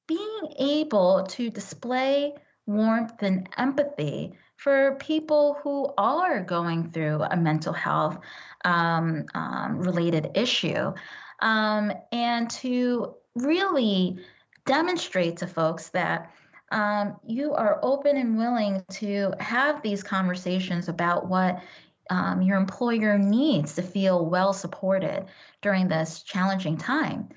being 0.07 0.53
able 0.60 1.25
to 1.29 1.50
display 1.50 2.34
warmth 2.65 3.22
and 3.22 3.48
empathy 3.57 4.34
for 4.57 4.95
people 5.00 5.57
who 5.62 5.93
are 5.98 6.41
going 6.41 6.91
through 6.91 7.22
a 7.22 7.38
mental 7.38 7.74
health 7.74 8.17
um, 8.63 9.25
um, 9.36 9.79
related 9.79 10.31
issue 10.36 10.93
um, 11.41 11.91
and 12.12 12.50
to 12.50 13.15
really 13.36 14.17
demonstrate 14.65 15.38
to 15.38 15.48
folks 15.48 15.89
that 15.89 16.31
um, 16.72 17.17
you 17.25 17.53
are 17.53 17.79
open 17.84 18.17
and 18.17 18.38
willing 18.38 18.84
to 18.89 19.34
have 19.39 19.84
these 19.84 20.01
conversations 20.01 20.89
about 20.89 21.27
what 21.27 21.62
um, 22.09 22.41
your 22.41 22.57
employer 22.57 23.17
needs 23.17 23.75
to 23.75 23.81
feel 23.81 24.25
well 24.25 24.53
supported 24.53 25.25
during 25.62 25.88
this 25.88 26.24
challenging 26.24 26.77
time. 26.77 27.29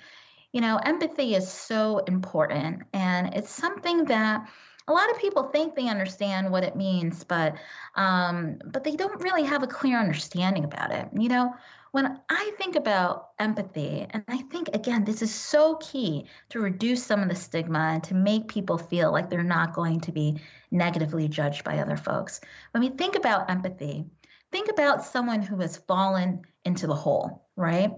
You 0.52 0.60
know, 0.60 0.78
empathy 0.82 1.34
is 1.34 1.50
so 1.50 1.98
important, 1.98 2.82
and 2.92 3.34
it's 3.34 3.50
something 3.50 4.06
that 4.06 4.48
a 4.88 4.92
lot 4.92 5.10
of 5.10 5.18
people 5.18 5.44
think 5.44 5.74
they 5.74 5.88
understand 5.88 6.50
what 6.50 6.64
it 6.64 6.74
means, 6.74 7.22
but 7.22 7.56
um, 7.94 8.58
but 8.64 8.84
they 8.84 8.96
don't 8.96 9.22
really 9.22 9.44
have 9.44 9.62
a 9.62 9.66
clear 9.66 9.98
understanding 9.98 10.64
about 10.64 10.90
it. 10.92 11.08
You 11.12 11.28
know, 11.28 11.54
when 11.92 12.18
I 12.28 12.52
think 12.58 12.76
about 12.76 13.30
empathy, 13.38 14.06
and 14.08 14.24
I 14.28 14.38
think 14.38 14.70
again, 14.74 15.04
this 15.04 15.20
is 15.20 15.34
so 15.34 15.76
key 15.76 16.26
to 16.50 16.60
reduce 16.60 17.04
some 17.04 17.22
of 17.22 17.28
the 17.28 17.34
stigma 17.34 17.78
and 17.78 18.04
to 18.04 18.14
make 18.14 18.48
people 18.48 18.78
feel 18.78 19.12
like 19.12 19.28
they're 19.28 19.42
not 19.42 19.74
going 19.74 20.00
to 20.00 20.12
be 20.12 20.40
negatively 20.70 21.28
judged 21.28 21.64
by 21.64 21.78
other 21.78 21.96
folks. 21.96 22.40
When 22.72 22.82
we 22.82 22.88
think 22.88 23.16
about 23.16 23.50
empathy, 23.50 24.06
think 24.52 24.68
about 24.70 25.04
someone 25.04 25.42
who 25.42 25.56
has 25.60 25.76
fallen 25.76 26.42
into 26.64 26.86
the 26.86 26.94
hole, 26.94 27.48
right? 27.56 27.92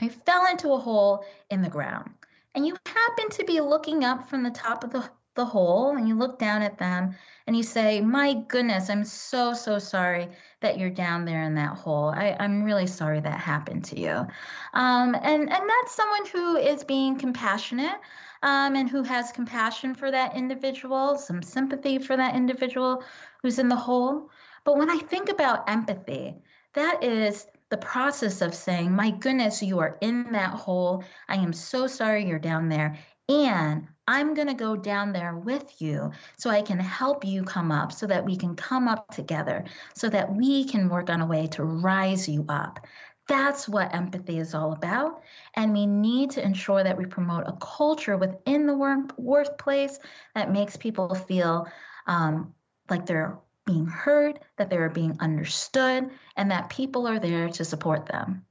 They 0.00 0.08
fell 0.08 0.46
into 0.46 0.72
a 0.72 0.78
hole 0.78 1.24
in 1.50 1.62
the 1.62 1.68
ground. 1.68 2.10
And 2.54 2.66
you 2.66 2.76
happen 2.86 3.30
to 3.30 3.44
be 3.44 3.60
looking 3.60 4.04
up 4.04 4.28
from 4.28 4.42
the 4.42 4.50
top 4.50 4.82
of 4.82 4.90
the 4.90 5.08
the 5.36 5.44
hole 5.44 5.96
and 5.96 6.08
you 6.08 6.14
look 6.14 6.38
down 6.38 6.62
at 6.62 6.78
them 6.78 7.14
and 7.46 7.56
you 7.56 7.62
say, 7.62 8.00
My 8.00 8.34
goodness, 8.48 8.90
I'm 8.90 9.04
so, 9.04 9.54
so 9.54 9.78
sorry 9.78 10.28
that 10.60 10.78
you're 10.78 10.90
down 10.90 11.24
there 11.24 11.42
in 11.44 11.54
that 11.54 11.76
hole. 11.76 12.08
I, 12.08 12.36
am 12.38 12.62
really 12.62 12.86
sorry 12.86 13.20
that 13.20 13.40
happened 13.40 13.84
to 13.86 14.00
you. 14.00 14.26
Um, 14.74 15.14
and, 15.14 15.50
and 15.50 15.50
that's 15.50 15.94
someone 15.94 16.26
who 16.26 16.56
is 16.56 16.84
being 16.84 17.18
compassionate 17.18 17.98
um, 18.42 18.74
and 18.74 18.88
who 18.88 19.02
has 19.02 19.32
compassion 19.32 19.94
for 19.94 20.10
that 20.10 20.36
individual, 20.36 21.16
some 21.16 21.42
sympathy 21.42 21.98
for 21.98 22.16
that 22.16 22.34
individual 22.34 23.04
who's 23.42 23.58
in 23.58 23.68
the 23.68 23.76
hole. 23.76 24.30
But 24.64 24.76
when 24.76 24.90
I 24.90 24.98
think 24.98 25.28
about 25.28 25.68
empathy, 25.68 26.36
that 26.74 27.02
is 27.02 27.46
the 27.70 27.76
process 27.76 28.42
of 28.42 28.54
saying, 28.54 28.92
My 28.92 29.10
goodness, 29.10 29.62
you 29.62 29.78
are 29.78 29.96
in 30.00 30.32
that 30.32 30.50
hole. 30.50 31.04
I 31.28 31.36
am 31.36 31.52
so 31.52 31.86
sorry 31.86 32.26
you're 32.26 32.38
down 32.38 32.68
there. 32.68 32.98
And 33.28 33.86
I'm 34.08 34.34
going 34.34 34.48
to 34.48 34.54
go 34.54 34.74
down 34.74 35.12
there 35.12 35.36
with 35.36 35.80
you 35.80 36.10
so 36.36 36.50
I 36.50 36.62
can 36.62 36.80
help 36.80 37.24
you 37.24 37.44
come 37.44 37.70
up, 37.70 37.92
so 37.92 38.08
that 38.08 38.24
we 38.24 38.36
can 38.36 38.56
come 38.56 38.88
up 38.88 39.06
together, 39.14 39.64
so 39.94 40.08
that 40.08 40.34
we 40.34 40.64
can 40.64 40.88
work 40.88 41.10
on 41.10 41.20
a 41.20 41.26
way 41.26 41.46
to 41.48 41.62
rise 41.62 42.28
you 42.28 42.44
up. 42.48 42.84
That's 43.28 43.68
what 43.68 43.94
empathy 43.94 44.40
is 44.40 44.52
all 44.52 44.72
about. 44.72 45.22
And 45.54 45.72
we 45.72 45.86
need 45.86 46.32
to 46.32 46.44
ensure 46.44 46.82
that 46.82 46.98
we 46.98 47.06
promote 47.06 47.44
a 47.46 47.56
culture 47.60 48.16
within 48.16 48.66
the 48.66 48.74
work, 48.74 49.16
workplace 49.16 50.00
that 50.34 50.50
makes 50.50 50.76
people 50.76 51.14
feel 51.14 51.68
um, 52.08 52.52
like 52.88 53.06
they're 53.06 53.38
being 53.70 53.86
heard, 53.86 54.40
that 54.56 54.70
they're 54.70 54.88
being 54.88 55.16
understood, 55.20 56.10
and 56.36 56.50
that 56.50 56.70
people 56.70 57.06
are 57.06 57.18
there 57.18 57.48
to 57.48 57.64
support 57.64 58.06
them. 58.06 58.44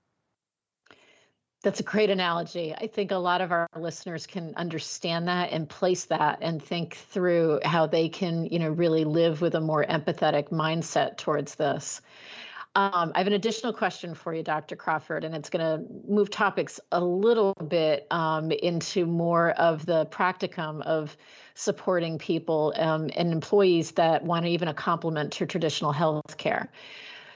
That's 1.62 1.82
a 1.82 1.84
great 1.84 2.10
analogy. 2.10 2.74
I 2.74 2.88
think 2.88 3.12
a 3.12 3.18
lot 3.18 3.42
of 3.42 3.52
our 3.52 3.68
listeners 3.76 4.26
can 4.26 4.54
understand 4.56 5.28
that 5.28 5.52
and 5.52 5.68
place 5.68 6.06
that 6.06 6.40
and 6.42 6.64
think 6.64 6.96
through 6.96 7.60
how 7.66 7.88
they 7.88 8.08
can, 8.08 8.46
you 8.46 8.60
know, 8.60 8.70
really 8.70 9.04
live 9.04 9.42
with 9.42 9.56
a 9.56 9.62
more 9.62 9.84
empathetic 9.84 10.52
mindset 10.52 11.18
towards 11.18 11.56
this. 11.56 12.02
Um, 12.76 13.12
I 13.16 13.18
have 13.18 13.28
an 13.28 13.34
additional 13.34 13.74
question 13.74 14.14
for 14.14 14.34
you, 14.34 14.44
Dr. 14.44 14.76
Crawford, 14.76 15.24
and 15.24 15.34
it's 15.36 15.50
going 15.50 15.66
to 15.66 15.84
move 16.08 16.30
topics 16.30 16.80
a 16.92 17.04
little 17.04 17.54
bit 17.68 18.06
um, 18.12 18.52
into 18.52 19.08
more 19.08 19.52
of 19.52 19.86
the 19.88 20.06
practicum 20.08 20.82
of 20.84 21.18
supporting 21.56 22.20
people 22.20 22.74
um, 22.78 23.10
and 23.16 23.34
employees 23.34 23.92
that 23.92 24.24
want 24.24 24.46
even 24.46 24.68
a 24.68 24.74
complement 24.74 25.34
to 25.34 25.48
traditional 25.48 25.92
health 25.92 26.38
care. 26.38 26.72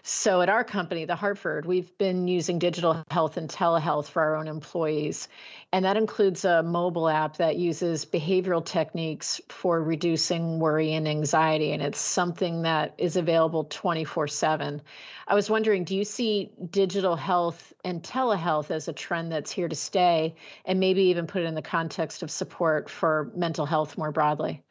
So 0.05 0.41
at 0.41 0.49
our 0.49 0.65
company, 0.65 1.05
the 1.05 1.15
Hartford, 1.15 1.65
we've 1.65 1.97
been 1.97 2.27
using 2.27 2.59
digital 2.59 3.01
health 3.09 3.37
and 3.37 3.47
telehealth 3.47 4.07
for 4.07 4.21
our 4.21 4.35
own 4.35 4.49
employees. 4.49 5.29
And 5.71 5.85
that 5.85 5.95
includes 5.95 6.43
a 6.43 6.61
mobile 6.61 7.07
app 7.07 7.37
that 7.37 7.55
uses 7.55 8.03
behavioral 8.03 8.65
techniques 8.65 9.39
for 9.47 9.81
reducing 9.81 10.59
worry 10.59 10.93
and 10.93 11.07
anxiety. 11.07 11.71
And 11.71 11.81
it's 11.81 12.01
something 12.01 12.63
that 12.63 12.95
is 12.97 13.15
available 13.15 13.63
24 13.63 14.27
7. 14.27 14.81
I 15.25 15.35
was 15.35 15.49
wondering 15.49 15.85
do 15.85 15.95
you 15.95 16.03
see 16.03 16.51
digital 16.69 17.15
health 17.15 17.71
and 17.85 18.03
telehealth 18.03 18.71
as 18.71 18.89
a 18.89 18.93
trend 18.93 19.31
that's 19.31 19.51
here 19.51 19.69
to 19.69 19.75
stay? 19.75 20.35
And 20.65 20.81
maybe 20.81 21.03
even 21.03 21.27
put 21.27 21.43
it 21.43 21.45
in 21.45 21.55
the 21.55 21.61
context 21.61 22.23
of 22.23 22.29
support 22.29 22.89
for 22.89 23.31
mental 23.37 23.65
health 23.65 23.97
more 23.97 24.11
broadly? 24.11 24.63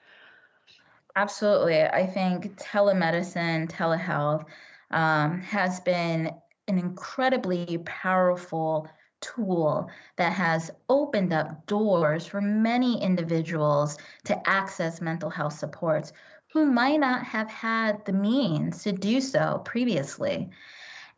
Absolutely. 1.17 1.81
I 1.83 2.07
think 2.07 2.59
telemedicine, 2.59 3.71
telehealth 3.71 4.45
um, 4.93 5.41
has 5.41 5.81
been 5.81 6.31
an 6.69 6.79
incredibly 6.79 7.79
powerful 7.79 8.89
tool 9.21 9.89
that 10.17 10.33
has 10.33 10.71
opened 10.89 11.33
up 11.33 11.67
doors 11.67 12.27
for 12.27 12.41
many 12.41 13.01
individuals 13.03 13.97
to 14.25 14.49
access 14.49 15.01
mental 15.01 15.31
health 15.31 15.55
supports 15.55 16.13
who 16.53 16.67
might 16.67 17.01
not 17.01 17.25
have 17.25 17.49
had 17.49 18.05
the 18.05 18.13
means 18.13 18.83
to 18.83 18.93
do 18.93 19.21
so 19.21 19.63
previously. 19.65 20.51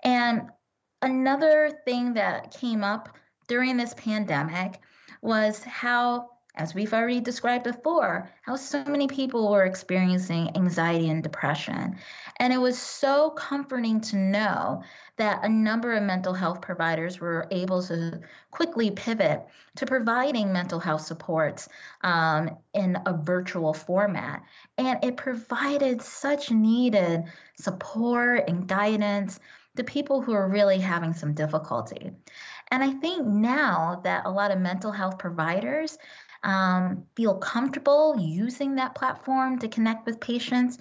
And 0.04 0.50
another 1.02 1.71
thing 1.85 2.14
that 2.14 2.52
came 2.52 2.85
up 2.85 3.16
during 3.49 3.76
this 3.76 3.95
pandemic 3.95 4.81
was 5.23 5.62
how 5.64 6.31
as 6.57 6.75
we've 6.75 6.95
already 6.95 7.21
described 7.21 7.64
before, 7.64 8.31
how 8.43 8.54
so 8.54 8.85
many 8.85 9.09
people 9.09 9.50
were 9.50 9.64
experiencing 9.64 10.57
anxiety 10.57 11.11
and 11.11 11.23
depression. 11.23 11.97
And 12.40 12.52
it 12.52 12.58
was 12.58 12.78
so 12.78 13.30
comforting 13.30 14.00
to 14.02 14.16
know 14.16 14.82
that 15.16 15.44
a 15.44 15.48
number 15.48 15.92
of 15.92 16.02
mental 16.02 16.34
health 16.34 16.60
providers 16.60 17.20
were 17.20 17.46
able 17.50 17.82
to 17.84 18.20
quickly 18.50 18.90
pivot 18.90 19.46
to 19.76 19.86
providing 19.86 20.52
mental 20.52 20.80
health 20.80 21.02
supports 21.02 21.68
um, 22.02 22.50
in 22.72 22.98
a 23.06 23.16
virtual 23.16 23.72
format. 23.72 24.42
And 24.78 25.02
it 25.04 25.16
provided 25.16 26.02
such 26.02 26.50
needed 26.50 27.24
support 27.56 28.48
and 28.48 28.66
guidance 28.66 29.38
to 29.76 29.84
people 29.84 30.20
who 30.20 30.32
are 30.32 30.48
really 30.48 30.78
having 30.78 31.14
some 31.14 31.34
difficulty. 31.34 32.10
And 32.70 32.82
I 32.82 32.90
think 32.92 33.26
now 33.26 34.00
that 34.04 34.26
a 34.26 34.30
lot 34.30 34.50
of 34.50 34.58
mental 34.58 34.90
health 34.90 35.18
providers 35.18 35.98
um, 36.42 37.04
feel 37.16 37.36
comfortable 37.36 38.16
using 38.18 38.76
that 38.76 38.94
platform 38.94 39.58
to 39.60 39.68
connect 39.68 40.06
with 40.06 40.20
patients. 40.20 40.78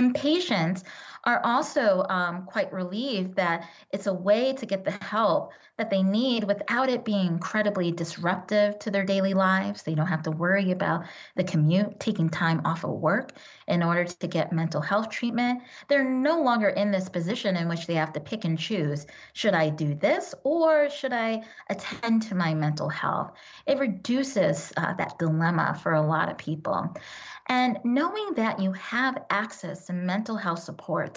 And 0.00 0.14
patients 0.14 0.82
are 1.24 1.40
also 1.44 2.04
um, 2.08 2.44
quite 2.46 2.72
relieved 2.72 3.36
that 3.36 3.68
it's 3.90 4.06
a 4.06 4.14
way 4.14 4.52
to 4.54 4.66
get 4.66 4.84
the 4.84 4.90
help 4.90 5.52
that 5.76 5.90
they 5.90 6.02
need 6.02 6.44
without 6.44 6.88
it 6.88 7.04
being 7.04 7.26
incredibly 7.26 7.90
disruptive 7.90 8.78
to 8.78 8.90
their 8.90 9.04
daily 9.04 9.34
lives. 9.34 9.82
They 9.82 9.94
don't 9.94 10.06
have 10.06 10.22
to 10.24 10.30
worry 10.30 10.72
about 10.72 11.04
the 11.36 11.44
commute, 11.44 11.98
taking 12.00 12.28
time 12.28 12.62
off 12.64 12.84
of 12.84 12.90
work 12.90 13.32
in 13.66 13.82
order 13.82 14.04
to 14.04 14.26
get 14.26 14.52
mental 14.52 14.80
health 14.80 15.10
treatment. 15.10 15.62
They're 15.88 16.04
no 16.04 16.42
longer 16.42 16.68
in 16.68 16.90
this 16.90 17.08
position 17.08 17.56
in 17.56 17.68
which 17.68 17.86
they 17.86 17.94
have 17.94 18.12
to 18.14 18.20
pick 18.20 18.44
and 18.44 18.58
choose 18.58 19.06
should 19.32 19.54
I 19.54 19.70
do 19.70 19.94
this 19.94 20.34
or 20.44 20.90
should 20.90 21.12
I 21.12 21.42
attend 21.68 22.22
to 22.24 22.34
my 22.34 22.54
mental 22.54 22.88
health? 22.88 23.32
It 23.66 23.78
reduces 23.78 24.72
uh, 24.76 24.94
that 24.94 25.18
dilemma 25.18 25.78
for 25.82 25.92
a 25.92 26.02
lot 26.02 26.30
of 26.30 26.38
people. 26.38 26.94
And 27.48 27.78
knowing 27.82 28.34
that 28.36 28.60
you 28.60 28.72
have 28.74 29.24
access 29.28 29.86
to 29.86 29.92
mental 29.92 30.36
health 30.36 30.60
supports 30.60 31.09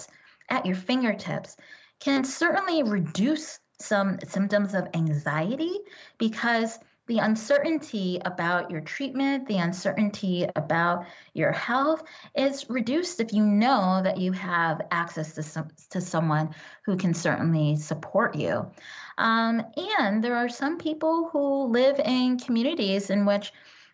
at 0.48 0.66
your 0.66 0.76
fingertips 0.76 1.56
can 2.00 2.24
certainly 2.24 2.82
reduce 2.82 3.58
some 3.80 4.18
symptoms 4.26 4.74
of 4.74 4.88
anxiety 4.94 5.72
because 6.18 6.78
the 7.06 7.18
uncertainty 7.18 8.18
about 8.24 8.70
your 8.70 8.80
treatment, 8.80 9.46
the 9.46 9.58
uncertainty 9.58 10.46
about 10.56 11.04
your 11.34 11.52
health 11.52 12.02
is 12.34 12.70
reduced 12.70 13.20
if 13.20 13.32
you 13.32 13.44
know 13.44 14.00
that 14.02 14.16
you 14.16 14.32
have 14.32 14.80
access 14.90 15.34
to 15.34 15.42
some, 15.42 15.68
to 15.90 16.00
someone 16.00 16.54
who 16.86 16.96
can 16.96 17.12
certainly 17.12 17.76
support 17.76 18.34
you. 18.36 18.70
Um, 19.18 19.62
and 19.98 20.24
there 20.24 20.36
are 20.36 20.48
some 20.48 20.78
people 20.78 21.28
who 21.30 21.66
live 21.66 22.00
in 22.00 22.38
communities 22.38 23.10
in 23.10 23.26
which 23.26 23.52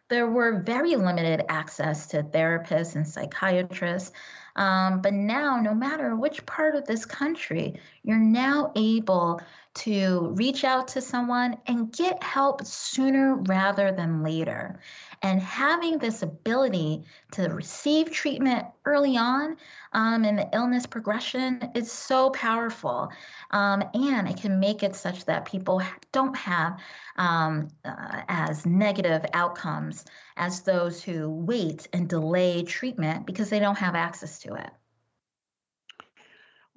there 0.08 0.28
were 0.28 0.60
very 0.60 0.94
limited 0.94 1.44
access 1.48 2.06
to 2.08 2.22
therapists 2.22 2.94
and 2.94 3.06
psychiatrists. 3.06 4.12
Um, 4.56 5.00
but 5.00 5.12
now, 5.12 5.60
no 5.60 5.74
matter 5.74 6.16
which 6.16 6.44
part 6.46 6.74
of 6.74 6.86
this 6.86 7.04
country, 7.04 7.80
you're 8.02 8.18
now 8.18 8.72
able 8.76 9.40
to 9.72 10.32
reach 10.34 10.64
out 10.64 10.88
to 10.88 11.00
someone 11.00 11.56
and 11.66 11.92
get 11.92 12.22
help 12.22 12.64
sooner 12.64 13.36
rather 13.36 13.92
than 13.92 14.22
later. 14.22 14.80
And 15.22 15.40
having 15.40 15.98
this 15.98 16.22
ability 16.22 17.04
to 17.32 17.44
receive 17.48 18.10
treatment 18.10 18.66
early 18.84 19.16
on 19.16 19.56
um, 19.92 20.24
in 20.24 20.36
the 20.36 20.48
illness 20.52 20.86
progression 20.86 21.70
is 21.74 21.92
so 21.92 22.30
powerful. 22.30 23.10
Um, 23.50 23.84
and 23.94 24.28
it 24.28 24.38
can 24.38 24.58
make 24.58 24.82
it 24.82 24.96
such 24.96 25.26
that 25.26 25.44
people 25.44 25.82
don't 26.10 26.36
have 26.36 26.78
um, 27.16 27.68
uh, 27.84 28.22
as 28.28 28.66
negative 28.66 29.24
outcomes 29.34 30.04
as 30.36 30.62
those 30.62 31.02
who 31.02 31.28
wait 31.30 31.86
and 31.92 32.08
delay 32.08 32.62
treatment 32.62 33.26
because 33.26 33.50
they 33.50 33.60
don't 33.60 33.78
have 33.78 33.94
access 33.94 34.40
to 34.40 34.54
it. 34.54 34.70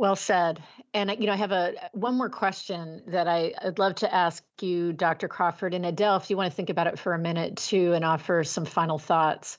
Well 0.03 0.17
said. 0.17 0.61
And 0.93 1.15
you 1.17 1.27
know, 1.27 1.31
I 1.31 1.37
have 1.37 1.53
a 1.53 1.75
one 1.93 2.17
more 2.17 2.27
question 2.27 3.03
that 3.07 3.25
I, 3.25 3.53
would 3.63 3.79
love 3.79 3.95
to 3.95 4.13
ask 4.13 4.43
you, 4.59 4.91
Dr. 4.91 5.29
Crawford 5.29 5.73
and 5.73 5.85
Adele, 5.85 6.17
if 6.17 6.29
you 6.29 6.35
want 6.35 6.51
to 6.51 6.55
think 6.57 6.69
about 6.69 6.87
it 6.87 6.99
for 6.99 7.13
a 7.13 7.17
minute 7.17 7.55
too, 7.55 7.93
and 7.93 8.03
offer 8.03 8.43
some 8.43 8.65
final 8.65 8.99
thoughts. 8.99 9.57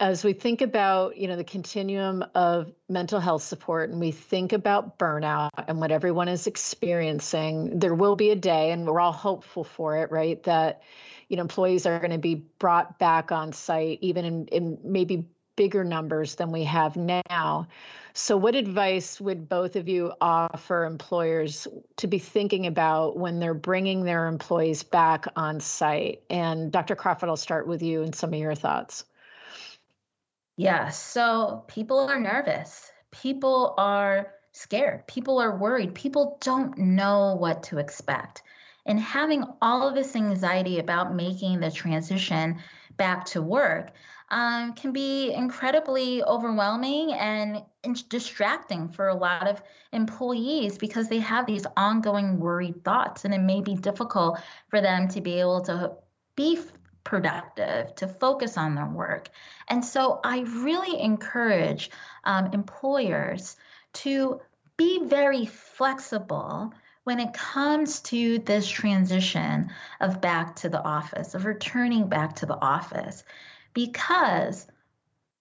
As 0.00 0.24
we 0.24 0.32
think 0.32 0.60
about, 0.60 1.16
you 1.16 1.28
know, 1.28 1.36
the 1.36 1.44
continuum 1.44 2.24
of 2.34 2.72
mental 2.88 3.20
health 3.20 3.44
support, 3.44 3.90
and 3.90 4.00
we 4.00 4.10
think 4.10 4.52
about 4.52 4.98
burnout 4.98 5.50
and 5.68 5.78
what 5.78 5.92
everyone 5.92 6.26
is 6.26 6.48
experiencing, 6.48 7.78
there 7.78 7.94
will 7.94 8.16
be 8.16 8.30
a 8.30 8.36
day, 8.36 8.72
and 8.72 8.88
we're 8.88 8.98
all 8.98 9.12
hopeful 9.12 9.62
for 9.62 9.98
it, 9.98 10.10
right? 10.10 10.42
That 10.42 10.82
you 11.28 11.36
know, 11.36 11.42
employees 11.42 11.86
are 11.86 11.98
going 12.00 12.10
to 12.10 12.18
be 12.18 12.34
brought 12.34 12.98
back 12.98 13.32
on 13.32 13.52
site, 13.52 14.00
even 14.02 14.24
in, 14.24 14.46
in 14.48 14.78
maybe 14.82 15.28
bigger 15.56 15.84
numbers 15.84 16.34
than 16.34 16.50
we 16.52 16.64
have 16.64 16.96
now. 16.96 17.68
So, 18.12 18.36
what 18.36 18.54
advice 18.54 19.20
would 19.20 19.48
both 19.48 19.76
of 19.76 19.88
you 19.88 20.12
offer 20.20 20.84
employers 20.84 21.66
to 21.96 22.06
be 22.06 22.18
thinking 22.18 22.66
about 22.66 23.16
when 23.16 23.40
they're 23.40 23.54
bringing 23.54 24.04
their 24.04 24.26
employees 24.28 24.82
back 24.82 25.26
on 25.34 25.60
site? 25.60 26.22
And 26.30 26.70
Dr. 26.70 26.94
Crawford, 26.94 27.28
I'll 27.28 27.36
start 27.36 27.66
with 27.66 27.82
you 27.82 28.02
and 28.02 28.14
some 28.14 28.32
of 28.32 28.38
your 28.38 28.54
thoughts. 28.54 29.04
Yeah, 30.56 30.90
so 30.90 31.64
people 31.66 31.98
are 31.98 32.20
nervous. 32.20 32.90
People 33.10 33.74
are 33.76 34.32
scared. 34.52 35.06
People 35.08 35.40
are 35.40 35.56
worried. 35.56 35.94
People 35.94 36.38
don't 36.40 36.78
know 36.78 37.34
what 37.34 37.64
to 37.64 37.78
expect. 37.78 38.42
And 38.86 39.00
having 39.00 39.44
all 39.60 39.88
of 39.88 39.94
this 39.94 40.14
anxiety 40.14 40.78
about 40.78 41.14
making 41.14 41.58
the 41.58 41.70
transition 41.70 42.60
back 42.96 43.24
to 43.26 43.42
work, 43.42 43.90
um, 44.30 44.72
can 44.72 44.92
be 44.92 45.32
incredibly 45.32 46.22
overwhelming 46.22 47.12
and 47.12 47.62
distracting 48.08 48.88
for 48.88 49.08
a 49.08 49.14
lot 49.14 49.46
of 49.46 49.62
employees 49.92 50.78
because 50.78 51.08
they 51.08 51.18
have 51.18 51.46
these 51.46 51.66
ongoing 51.76 52.38
worried 52.38 52.82
thoughts, 52.84 53.24
and 53.24 53.34
it 53.34 53.40
may 53.40 53.60
be 53.60 53.74
difficult 53.74 54.40
for 54.68 54.80
them 54.80 55.08
to 55.08 55.20
be 55.20 55.40
able 55.40 55.60
to 55.62 55.92
be 56.36 56.58
productive, 57.04 57.94
to 57.96 58.08
focus 58.08 58.56
on 58.56 58.74
their 58.74 58.88
work. 58.88 59.28
And 59.68 59.84
so 59.84 60.20
I 60.24 60.40
really 60.40 61.00
encourage 61.00 61.90
um, 62.24 62.50
employers 62.52 63.56
to 63.94 64.40
be 64.76 65.04
very 65.04 65.46
flexible 65.46 66.72
when 67.04 67.20
it 67.20 67.34
comes 67.34 68.00
to 68.00 68.38
this 68.40 68.66
transition 68.66 69.70
of 70.00 70.22
back 70.22 70.56
to 70.56 70.70
the 70.70 70.82
office, 70.82 71.34
of 71.34 71.44
returning 71.44 72.08
back 72.08 72.36
to 72.36 72.46
the 72.46 72.58
office 72.58 73.22
because 73.74 74.66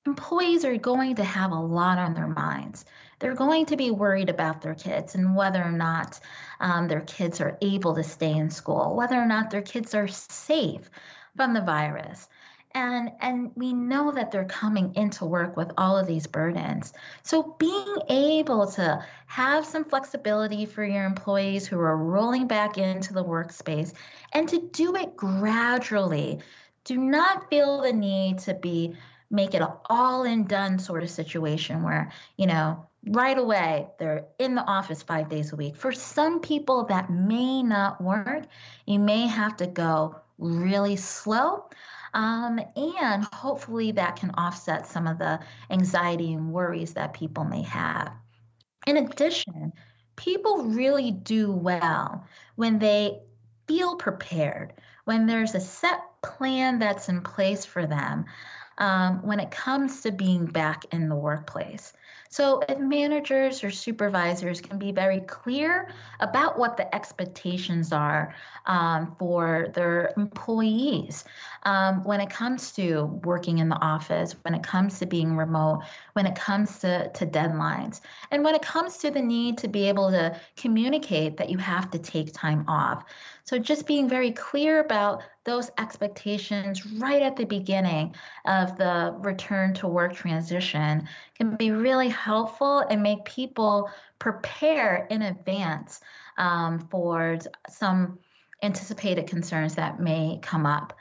employees 0.05 0.65
are 0.65 0.77
going 0.77 1.15
to 1.15 1.23
have 1.23 1.51
a 1.51 1.59
lot 1.59 1.97
on 1.97 2.13
their 2.13 2.27
minds. 2.27 2.83
They're 3.19 3.35
going 3.35 3.67
to 3.67 3.77
be 3.77 3.91
worried 3.91 4.29
about 4.29 4.61
their 4.61 4.75
kids 4.75 5.15
and 5.15 5.35
whether 5.35 5.63
or 5.63 5.71
not 5.71 6.19
um, 6.59 6.87
their 6.89 7.01
kids 7.01 7.39
are 7.39 7.57
able 7.61 7.95
to 7.95 8.03
stay 8.03 8.33
in 8.33 8.49
school, 8.49 8.95
whether 8.95 9.15
or 9.15 9.25
not 9.25 9.49
their 9.49 9.61
kids 9.61 9.95
are 9.95 10.09
safe 10.09 10.89
from 11.37 11.53
the 11.53 11.61
virus. 11.61 12.27
And, 12.75 13.11
and 13.21 13.51
we 13.55 13.71
know 13.71 14.11
that 14.11 14.31
they're 14.31 14.45
coming 14.45 14.95
into 14.95 15.25
work 15.25 15.55
with 15.55 15.71
all 15.77 15.95
of 15.97 16.07
these 16.07 16.25
burdens. 16.25 16.91
So, 17.21 17.55
being 17.59 17.97
able 18.09 18.65
to 18.71 19.05
have 19.27 19.63
some 19.63 19.85
flexibility 19.85 20.65
for 20.65 20.83
your 20.83 21.05
employees 21.05 21.67
who 21.67 21.79
are 21.79 21.95
rolling 21.95 22.47
back 22.47 22.79
into 22.79 23.13
the 23.13 23.23
workspace 23.23 23.93
and 24.33 24.49
to 24.49 24.59
do 24.73 24.95
it 24.95 25.15
gradually 25.15 26.39
do 26.83 26.97
not 26.97 27.49
feel 27.49 27.81
the 27.81 27.93
need 27.93 28.39
to 28.39 28.53
be 28.53 28.95
make 29.29 29.55
it 29.55 29.61
an 29.61 29.69
all 29.89 30.23
in 30.23 30.45
done 30.45 30.77
sort 30.77 31.03
of 31.03 31.09
situation 31.09 31.81
where 31.81 32.11
you 32.37 32.45
know 32.45 32.85
right 33.07 33.37
away 33.37 33.87
they're 33.99 34.25
in 34.39 34.55
the 34.55 34.63
office 34.63 35.01
five 35.01 35.29
days 35.29 35.51
a 35.51 35.55
week. 35.55 35.75
For 35.75 35.91
some 35.91 36.39
people, 36.39 36.85
that 36.85 37.09
may 37.09 37.61
not 37.63 38.01
work. 38.01 38.45
You 38.85 38.99
may 38.99 39.27
have 39.27 39.57
to 39.57 39.67
go 39.67 40.15
really 40.37 40.95
slow. 40.95 41.65
Um, 42.13 42.59
and 42.75 43.25
hopefully 43.33 43.91
that 43.93 44.17
can 44.17 44.31
offset 44.37 44.85
some 44.85 45.07
of 45.07 45.17
the 45.17 45.39
anxiety 45.69 46.33
and 46.33 46.53
worries 46.53 46.93
that 46.93 47.13
people 47.13 47.43
may 47.43 47.63
have. 47.63 48.11
In 48.85 48.97
addition, 48.97 49.73
people 50.15 50.63
really 50.63 51.11
do 51.11 51.51
well 51.51 52.25
when 52.55 52.77
they 52.77 53.19
feel 53.67 53.95
prepared, 53.95 54.73
when 55.05 55.27
there's 55.27 55.55
a 55.55 55.59
set 55.59 55.99
plan 56.21 56.79
that's 56.79 57.09
in 57.09 57.21
place 57.21 57.65
for 57.65 57.85
them 57.85 58.25
um, 58.77 59.25
when 59.25 59.39
it 59.39 59.51
comes 59.51 60.01
to 60.01 60.11
being 60.11 60.45
back 60.45 60.85
in 60.91 61.09
the 61.09 61.15
workplace. 61.15 61.93
So, 62.33 62.63
if 62.67 62.79
managers 62.79 63.63
or 63.63 63.69
supervisors 63.69 64.59
can 64.59 64.79
be 64.79 64.91
very 64.91 65.19
clear 65.19 65.91
about 66.19 66.57
what 66.57 66.77
the 66.77 66.95
expectations 66.95 67.93
are 67.93 68.33
um, 68.65 69.15
for 69.19 69.67
their 69.75 70.11
employees 70.17 71.25
um, 71.61 72.03
when 72.03 72.19
it 72.19 72.31
comes 72.31 72.71
to 72.71 73.03
working 73.23 73.59
in 73.59 73.69
the 73.69 73.75
office, 73.75 74.35
when 74.41 74.55
it 74.55 74.63
comes 74.63 74.97
to 74.97 75.05
being 75.05 75.37
remote, 75.37 75.83
when 76.13 76.25
it 76.25 76.33
comes 76.33 76.79
to, 76.79 77.11
to 77.13 77.27
deadlines, 77.27 78.01
and 78.31 78.43
when 78.43 78.55
it 78.55 78.63
comes 78.63 78.97
to 78.97 79.11
the 79.11 79.21
need 79.21 79.59
to 79.59 79.67
be 79.67 79.87
able 79.87 80.09
to 80.09 80.35
communicate 80.57 81.37
that 81.37 81.51
you 81.51 81.59
have 81.59 81.91
to 81.91 81.99
take 81.99 82.33
time 82.33 82.65
off. 82.67 83.05
So, 83.43 83.59
just 83.59 83.85
being 83.85 84.09
very 84.09 84.31
clear 84.31 84.79
about 84.79 85.21
those 85.43 85.69
expectations 85.77 86.85
right 86.85 87.21
at 87.21 87.35
the 87.35 87.45
beginning 87.45 88.15
of 88.45 88.77
the 88.77 89.15
return 89.19 89.73
to 89.73 89.87
work 89.87 90.15
transition 90.15 91.07
can 91.35 91.55
be 91.57 91.71
really 91.71 92.09
helpful 92.23 92.79
and 92.79 93.03
make 93.03 93.25
people 93.25 93.89
prepare 94.17 95.07
in 95.09 95.21
advance 95.21 95.99
um, 96.37 96.79
for 96.79 97.37
some 97.69 98.17
anticipated 98.61 99.27
concerns 99.27 99.75
that 99.75 99.99
may 99.99 100.39
come 100.41 100.65
up. 100.65 100.93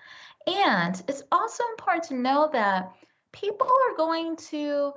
And 0.47 1.01
it's 1.07 1.23
also 1.31 1.63
important 1.71 2.05
to 2.05 2.15
know 2.15 2.51
that 2.53 2.93
people 3.33 3.69
are 3.69 3.97
going 3.97 4.37
to 4.37 4.93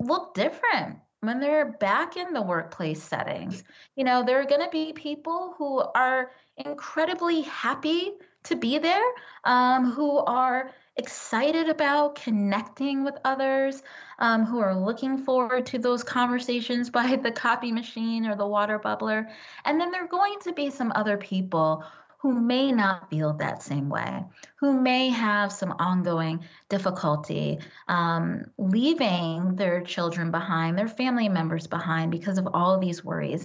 look 0.00 0.34
different 0.34 0.98
when 1.20 1.38
they're 1.38 1.76
back 1.78 2.16
in 2.16 2.32
the 2.32 2.42
workplace 2.42 3.00
settings. 3.00 3.62
You 3.94 4.02
know, 4.02 4.24
there 4.24 4.40
are 4.40 4.46
going 4.46 4.64
to 4.64 4.70
be 4.70 4.92
people 4.92 5.54
who 5.56 5.78
are 5.94 6.32
incredibly 6.56 7.42
happy 7.42 8.14
to 8.44 8.56
be 8.56 8.78
there, 8.78 9.04
um, 9.44 9.90
who 9.90 10.18
are 10.18 10.70
excited 10.96 11.68
about 11.68 12.16
connecting 12.16 13.02
with 13.02 13.14
others, 13.24 13.82
um, 14.18 14.44
who 14.44 14.60
are 14.60 14.74
looking 14.74 15.18
forward 15.18 15.66
to 15.66 15.78
those 15.78 16.02
conversations 16.02 16.90
by 16.98 17.16
the 17.16 17.30
copy 17.32 17.72
machine 17.72 18.26
or 18.26 18.36
the 18.36 18.46
water 18.46 18.78
bubbler. 18.78 19.28
And 19.64 19.80
then 19.80 19.90
there 19.90 20.04
are 20.04 20.08
going 20.08 20.38
to 20.42 20.52
be 20.52 20.70
some 20.70 20.92
other 20.94 21.16
people 21.16 21.84
who 22.22 22.32
may 22.40 22.70
not 22.70 23.10
feel 23.10 23.32
that 23.32 23.64
same 23.64 23.88
way, 23.88 24.22
who 24.54 24.80
may 24.80 25.08
have 25.08 25.50
some 25.50 25.74
ongoing 25.80 26.44
difficulty 26.68 27.58
um, 27.88 28.44
leaving 28.58 29.56
their 29.56 29.80
children 29.80 30.30
behind, 30.30 30.78
their 30.78 30.86
family 30.86 31.28
members 31.28 31.66
behind 31.66 32.12
because 32.12 32.38
of 32.38 32.46
all 32.54 32.74
of 32.74 32.80
these 32.80 33.04
worries. 33.04 33.44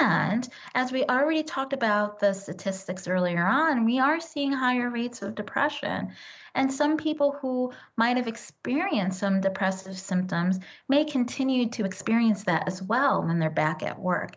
And 0.00 0.48
as 0.74 0.92
we 0.92 1.04
already 1.04 1.42
talked 1.42 1.72
about 1.72 2.20
the 2.20 2.32
statistics 2.32 3.08
earlier 3.08 3.44
on, 3.44 3.84
we 3.84 3.98
are 3.98 4.20
seeing 4.20 4.52
higher 4.52 4.90
rates 4.90 5.22
of 5.22 5.34
depression. 5.34 6.12
And 6.54 6.72
some 6.72 6.96
people 6.96 7.32
who 7.40 7.72
might 7.96 8.16
have 8.16 8.28
experienced 8.28 9.20
some 9.20 9.40
depressive 9.40 9.98
symptoms 9.98 10.58
may 10.88 11.04
continue 11.04 11.68
to 11.70 11.84
experience 11.84 12.44
that 12.44 12.66
as 12.66 12.82
well 12.82 13.22
when 13.22 13.38
they're 13.38 13.50
back 13.50 13.82
at 13.82 13.98
work. 13.98 14.36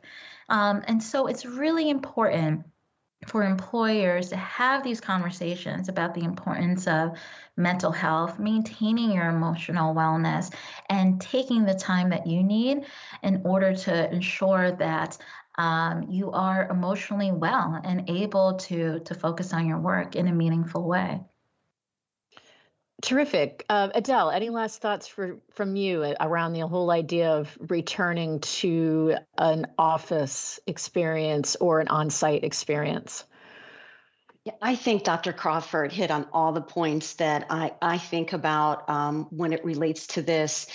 Um, 0.50 0.84
and 0.88 1.02
so 1.02 1.28
it's 1.28 1.46
really 1.46 1.90
important 1.90 2.66
for 3.28 3.44
employers 3.44 4.30
to 4.30 4.38
have 4.38 4.84
these 4.84 5.00
conversations 5.00 5.90
about 5.90 6.14
the 6.14 6.24
importance 6.24 6.88
of 6.88 7.18
mental 7.56 7.92
health, 7.92 8.40
maintaining 8.40 9.12
your 9.12 9.30
emotional 9.30 9.94
wellness, 9.94 10.54
and 10.90 11.22
taking 11.22 11.66
the 11.66 11.76
time 11.76 12.10
that 12.10 12.26
you 12.26 12.44
need 12.44 12.86
in 13.22 13.42
order 13.46 13.76
to 13.76 14.12
ensure 14.12 14.72
that 14.72 15.18
um, 15.58 16.04
you 16.10 16.32
are 16.32 16.68
emotionally 16.70 17.32
well 17.32 17.80
and 17.84 18.10
able 18.10 18.56
to 18.56 19.00
to 19.02 19.14
focus 19.14 19.54
on 19.54 19.68
your 19.68 19.80
work 19.80 20.16
in 20.16 20.28
a 20.28 20.34
meaningful 20.34 20.88
way. 20.88 21.22
Terrific, 23.02 23.66
uh, 23.68 23.90
Adele. 23.96 24.30
Any 24.30 24.50
last 24.50 24.80
thoughts 24.80 25.08
for 25.08 25.40
from 25.54 25.76
you 25.76 26.14
around 26.20 26.54
the 26.54 26.68
whole 26.68 26.92
idea 26.92 27.32
of 27.32 27.58
returning 27.70 28.40
to 28.42 29.16
an 29.38 29.68
office 29.78 30.60
experience 30.68 31.56
or 31.56 31.80
an 31.80 31.88
on-site 31.88 32.44
experience? 32.44 33.24
Yeah, 34.44 34.54
I 34.62 34.76
think 34.76 35.04
Dr. 35.04 35.34
Crawford 35.34 35.92
hit 35.92 36.12
on 36.12 36.28
all 36.32 36.52
the 36.52 36.62
points 36.62 37.14
that 37.16 37.48
I, 37.50 37.74
I 37.82 37.98
think 37.98 38.34
about 38.34 38.90
um, 38.90 39.28
when 39.30 39.54
it 39.54 39.66
relates 39.66 40.08
to 40.08 40.22
this. 40.22 40.68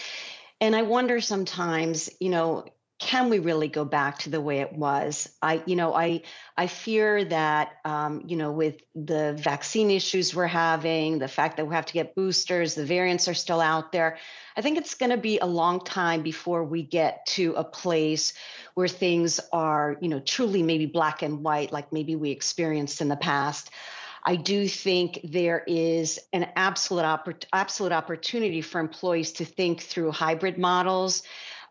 And 0.60 0.74
I 0.74 0.82
wonder 0.82 1.20
sometimes, 1.20 2.10
you 2.20 2.30
know, 2.30 2.64
can 2.98 3.28
we 3.28 3.38
really 3.38 3.68
go 3.68 3.84
back 3.84 4.18
to 4.20 4.30
the 4.30 4.40
way 4.40 4.60
it 4.60 4.72
was? 4.72 5.28
I 5.42 5.62
you 5.66 5.76
know 5.76 5.94
i 5.94 6.22
i 6.56 6.66
fear 6.66 7.24
that 7.24 7.72
um, 7.84 8.22
you 8.26 8.36
know 8.36 8.52
with 8.52 8.80
the 8.94 9.34
vaccine 9.38 9.90
issues 9.90 10.34
we're 10.34 10.46
having 10.46 11.18
the 11.18 11.28
fact 11.28 11.56
that 11.58 11.66
we 11.66 11.74
have 11.74 11.86
to 11.86 11.92
get 11.92 12.14
boosters 12.14 12.74
the 12.74 12.86
variants 12.86 13.28
are 13.28 13.34
still 13.34 13.60
out 13.60 13.92
there 13.92 14.18
i 14.56 14.62
think 14.62 14.78
it's 14.78 14.94
going 14.94 15.10
to 15.10 15.16
be 15.16 15.38
a 15.38 15.46
long 15.46 15.84
time 15.84 16.22
before 16.22 16.64
we 16.64 16.82
get 16.82 17.26
to 17.26 17.52
a 17.56 17.64
place 17.64 18.32
where 18.74 18.88
things 18.88 19.40
are 19.52 19.96
you 20.00 20.08
know 20.08 20.20
truly 20.20 20.62
maybe 20.62 20.86
black 20.86 21.22
and 21.22 21.42
white 21.42 21.72
like 21.72 21.92
maybe 21.92 22.16
we 22.16 22.30
experienced 22.30 23.00
in 23.00 23.08
the 23.08 23.16
past. 23.16 23.70
I 24.28 24.34
do 24.34 24.66
think 24.66 25.20
there 25.22 25.62
is 25.68 26.18
an 26.32 26.48
absolute 26.56 27.04
oppor- 27.04 27.44
absolute 27.52 27.92
opportunity 27.92 28.60
for 28.60 28.80
employees 28.80 29.32
to 29.34 29.44
think 29.44 29.80
through 29.80 30.10
hybrid 30.10 30.58
models 30.58 31.22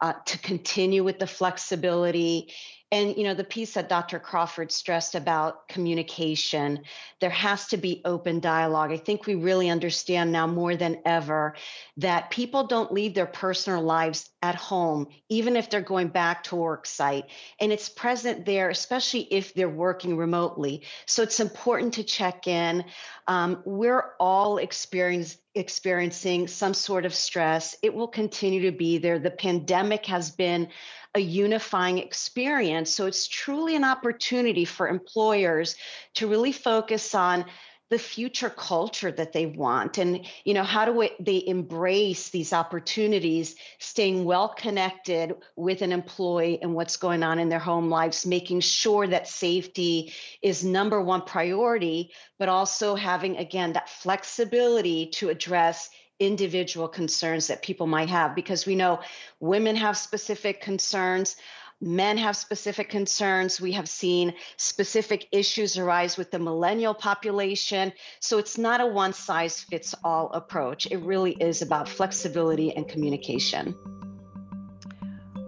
uh, 0.02 0.14
to 0.26 0.38
continue 0.40 1.04
with 1.04 1.20
the 1.20 1.28
flexibility. 1.28 2.52
And 2.92 3.18
you 3.18 3.24
know 3.24 3.34
the 3.34 3.44
piece 3.44 3.74
that 3.74 3.90
dr 3.90 4.20
crawford 4.20 4.72
stressed 4.72 5.16
about 5.16 5.68
communication 5.68 6.82
there 7.20 7.32
has 7.32 7.68
to 7.68 7.78
be 7.78 8.02
open 8.06 8.40
dialogue. 8.40 8.92
I 8.92 8.98
think 8.98 9.26
we 9.26 9.36
really 9.36 9.70
understand 9.70 10.32
now 10.32 10.46
more 10.46 10.76
than 10.76 11.02
ever 11.06 11.56
that 11.98 12.30
people 12.30 12.68
don't 12.68 12.94
leave 12.94 13.16
their 13.16 13.26
personal 13.26 13.82
lives 13.82 14.30
at 14.46 14.56
home 14.56 15.08
even 15.30 15.56
if 15.56 15.70
they're 15.70 15.82
going 15.82 16.08
back 16.08 16.44
to 16.44 16.56
work 16.56 16.86
site 16.86 17.26
and 17.60 17.72
it's 17.72 17.90
present 17.90 18.46
there 18.46 18.70
especially 18.70 19.22
if 19.32 19.54
they're 19.54 19.68
working 19.70 20.16
remotely 20.16 20.84
so 21.06 21.24
it's 21.24 21.40
important 21.40 21.94
to 21.96 22.04
check 22.04 22.48
in 22.48 22.86
um, 23.28 23.64
we're 23.66 24.12
all 24.20 24.58
experiencing 24.58 26.48
some 26.48 26.74
sort 26.74 27.06
of 27.06 27.16
stress. 27.16 27.76
It 27.82 27.94
will 27.94 28.08
continue 28.08 28.70
to 28.70 28.78
be 28.78 29.00
there. 29.00 29.18
The 29.18 29.32
pandemic 29.32 30.06
has 30.06 30.30
been 30.30 30.70
a 31.16 31.20
unifying 31.20 31.98
experience. 31.98 32.92
So 32.92 33.08
it's 33.08 33.28
truly 33.28 33.76
an 33.76 33.84
opportunity 33.84 34.66
for 34.66 34.88
employers 34.88 35.76
to 36.16 36.28
really 36.28 36.52
focus 36.52 37.16
on 37.16 37.46
the 37.90 38.00
future 38.00 38.50
culture 38.50 39.12
that 39.12 39.32
they 39.32 39.46
want. 39.46 39.98
And 39.98 40.26
you 40.44 40.54
know 40.54 40.64
how 40.64 40.86
do 40.86 41.08
they 41.20 41.44
embrace 41.46 42.30
these 42.30 42.52
opportunities 42.52 43.56
staying 43.80 44.26
well 44.26 44.50
connected 44.50 45.36
with 45.56 45.82
an 45.82 45.92
employee 45.92 46.60
and 46.62 46.74
what's 46.74 46.98
going 46.98 47.22
on 47.22 47.38
in 47.38 47.50
their 47.50 47.60
home 47.60 47.90
lives 47.90 48.26
making 48.26 48.62
sure 48.62 49.06
that 49.06 49.28
safety 49.28 50.14
is 50.42 50.64
number 50.64 51.00
one 51.00 51.22
priority 51.22 52.12
but 52.40 52.50
also 52.50 52.96
having 52.96 53.38
again 53.38 53.74
that 53.74 53.90
flexibility 53.90 55.08
to 55.08 55.30
address 55.30 55.90
individual 56.20 56.88
concerns 56.88 57.48
that 57.48 57.62
people 57.62 57.88
might 57.88 58.10
have. 58.10 58.36
Because 58.36 58.66
we 58.66 58.76
know 58.76 59.02
women 59.40 59.76
have 59.76 59.98
specific 59.98 60.62
concerns 60.62 61.36
Men 61.82 62.18
have 62.18 62.38
specific 62.38 62.90
concerns. 62.90 63.60
We 63.60 63.74
have 63.74 63.90
seen 63.90 64.34
specific 64.58 65.28
issues 65.32 65.78
arise 65.78 66.18
with 66.18 66.32
the 66.32 66.40
millennial 66.40 66.94
population. 66.94 67.92
So 68.20 68.38
it's 68.38 68.58
not 68.58 68.82
a 68.82 68.86
one 68.86 69.14
size 69.14 69.60
fits 69.60 69.94
all 70.04 70.32
approach. 70.32 70.88
It 70.90 70.98
really 70.98 71.34
is 71.34 71.62
about 71.62 71.90
flexibility 71.90 72.76
and 72.76 72.88
communication. 72.88 73.76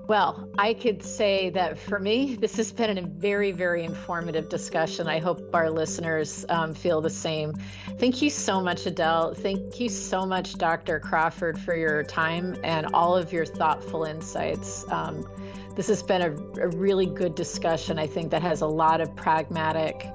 Well, 0.08 0.50
I 0.58 0.74
could 0.74 1.04
say 1.04 1.50
that 1.50 1.78
for 1.78 2.00
me, 2.00 2.36
this 2.40 2.56
has 2.58 2.72
been 2.72 2.98
a 2.98 3.02
very, 3.02 3.52
very 3.52 3.84
informative 3.84 4.48
discussion. 4.48 5.08
I 5.08 5.20
hope 5.20 5.54
our 5.54 5.70
listeners 5.70 6.46
um, 6.48 6.74
feel 6.74 7.02
the 7.02 7.10
same. 7.10 7.54
Thank 8.00 8.22
you 8.22 8.30
so 8.30 8.62
much, 8.62 8.86
Adele. 8.86 9.34
Thank 9.34 9.80
you 9.80 9.90
so 9.90 10.26
much, 10.26 10.58
Dr. 10.58 11.00
Crawford, 11.00 11.60
for 11.60 11.76
your 11.76 12.04
time 12.04 12.56
and 12.64 12.88
all 12.94 13.18
of 13.18 13.34
your 13.34 13.46
thoughtful 13.46 14.06
insights. 14.06 14.90
Um, 14.90 15.28
This 15.76 15.90
has 15.90 16.02
been 16.02 16.24
a, 16.24 16.32
a 16.60 16.70
really 16.70 17.06
good 17.06 17.36
discussion, 17.36 18.00
I 18.00 18.08
think, 18.08 18.32
that 18.32 18.42
has 18.42 18.62
a 18.62 18.68
lot 18.68 19.00
of 19.00 19.16
pragmatic, 19.16 20.08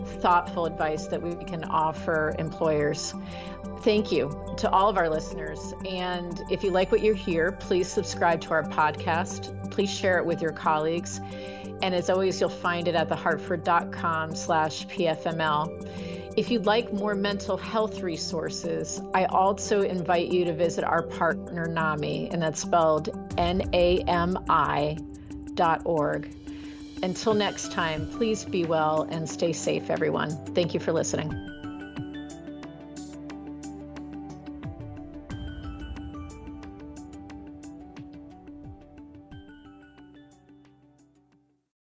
thoughtful 0.00 0.66
advice 0.66 1.06
that 1.06 1.22
we 1.22 1.34
can 1.44 1.64
offer 1.64 2.34
employers. 2.38 3.14
Thank 3.80 4.12
you 4.12 4.30
to 4.58 4.70
all 4.70 4.88
of 4.88 4.98
our 4.98 5.08
listeners. 5.08 5.74
And 5.88 6.42
if 6.50 6.62
you 6.62 6.70
like 6.70 6.92
what 6.92 7.00
you 7.00 7.14
hear, 7.14 7.52
please 7.52 7.88
subscribe 7.88 8.40
to 8.42 8.50
our 8.50 8.64
podcast. 8.64 9.70
Please 9.70 9.90
share 9.90 10.18
it 10.18 10.26
with 10.26 10.42
your 10.42 10.52
colleagues. 10.52 11.20
And 11.82 11.94
as 11.94 12.10
always, 12.10 12.40
you'll 12.40 12.50
find 12.50 12.88
it 12.88 12.94
at 12.94 13.08
thehartford.com 13.08 14.34
slash 14.34 14.86
PFML. 14.86 16.36
If 16.36 16.50
you'd 16.50 16.66
like 16.66 16.92
more 16.92 17.14
mental 17.14 17.56
health 17.56 18.02
resources, 18.02 19.00
I 19.14 19.24
also 19.24 19.82
invite 19.82 20.28
you 20.28 20.44
to 20.44 20.54
visit 20.54 20.84
our 20.84 21.02
partner 21.02 21.66
NAMI, 21.66 22.30
and 22.30 22.40
that's 22.40 22.60
spelled 22.60 23.08
N-A-M-I 23.36 24.98
dot 25.54 25.82
org. 25.84 26.39
Until 27.02 27.34
next 27.34 27.72
time, 27.72 28.06
please 28.06 28.44
be 28.44 28.64
well 28.64 29.06
and 29.10 29.28
stay 29.28 29.52
safe, 29.52 29.90
everyone. 29.90 30.30
Thank 30.54 30.74
you 30.74 30.80
for 30.80 30.92
listening. 30.92 31.59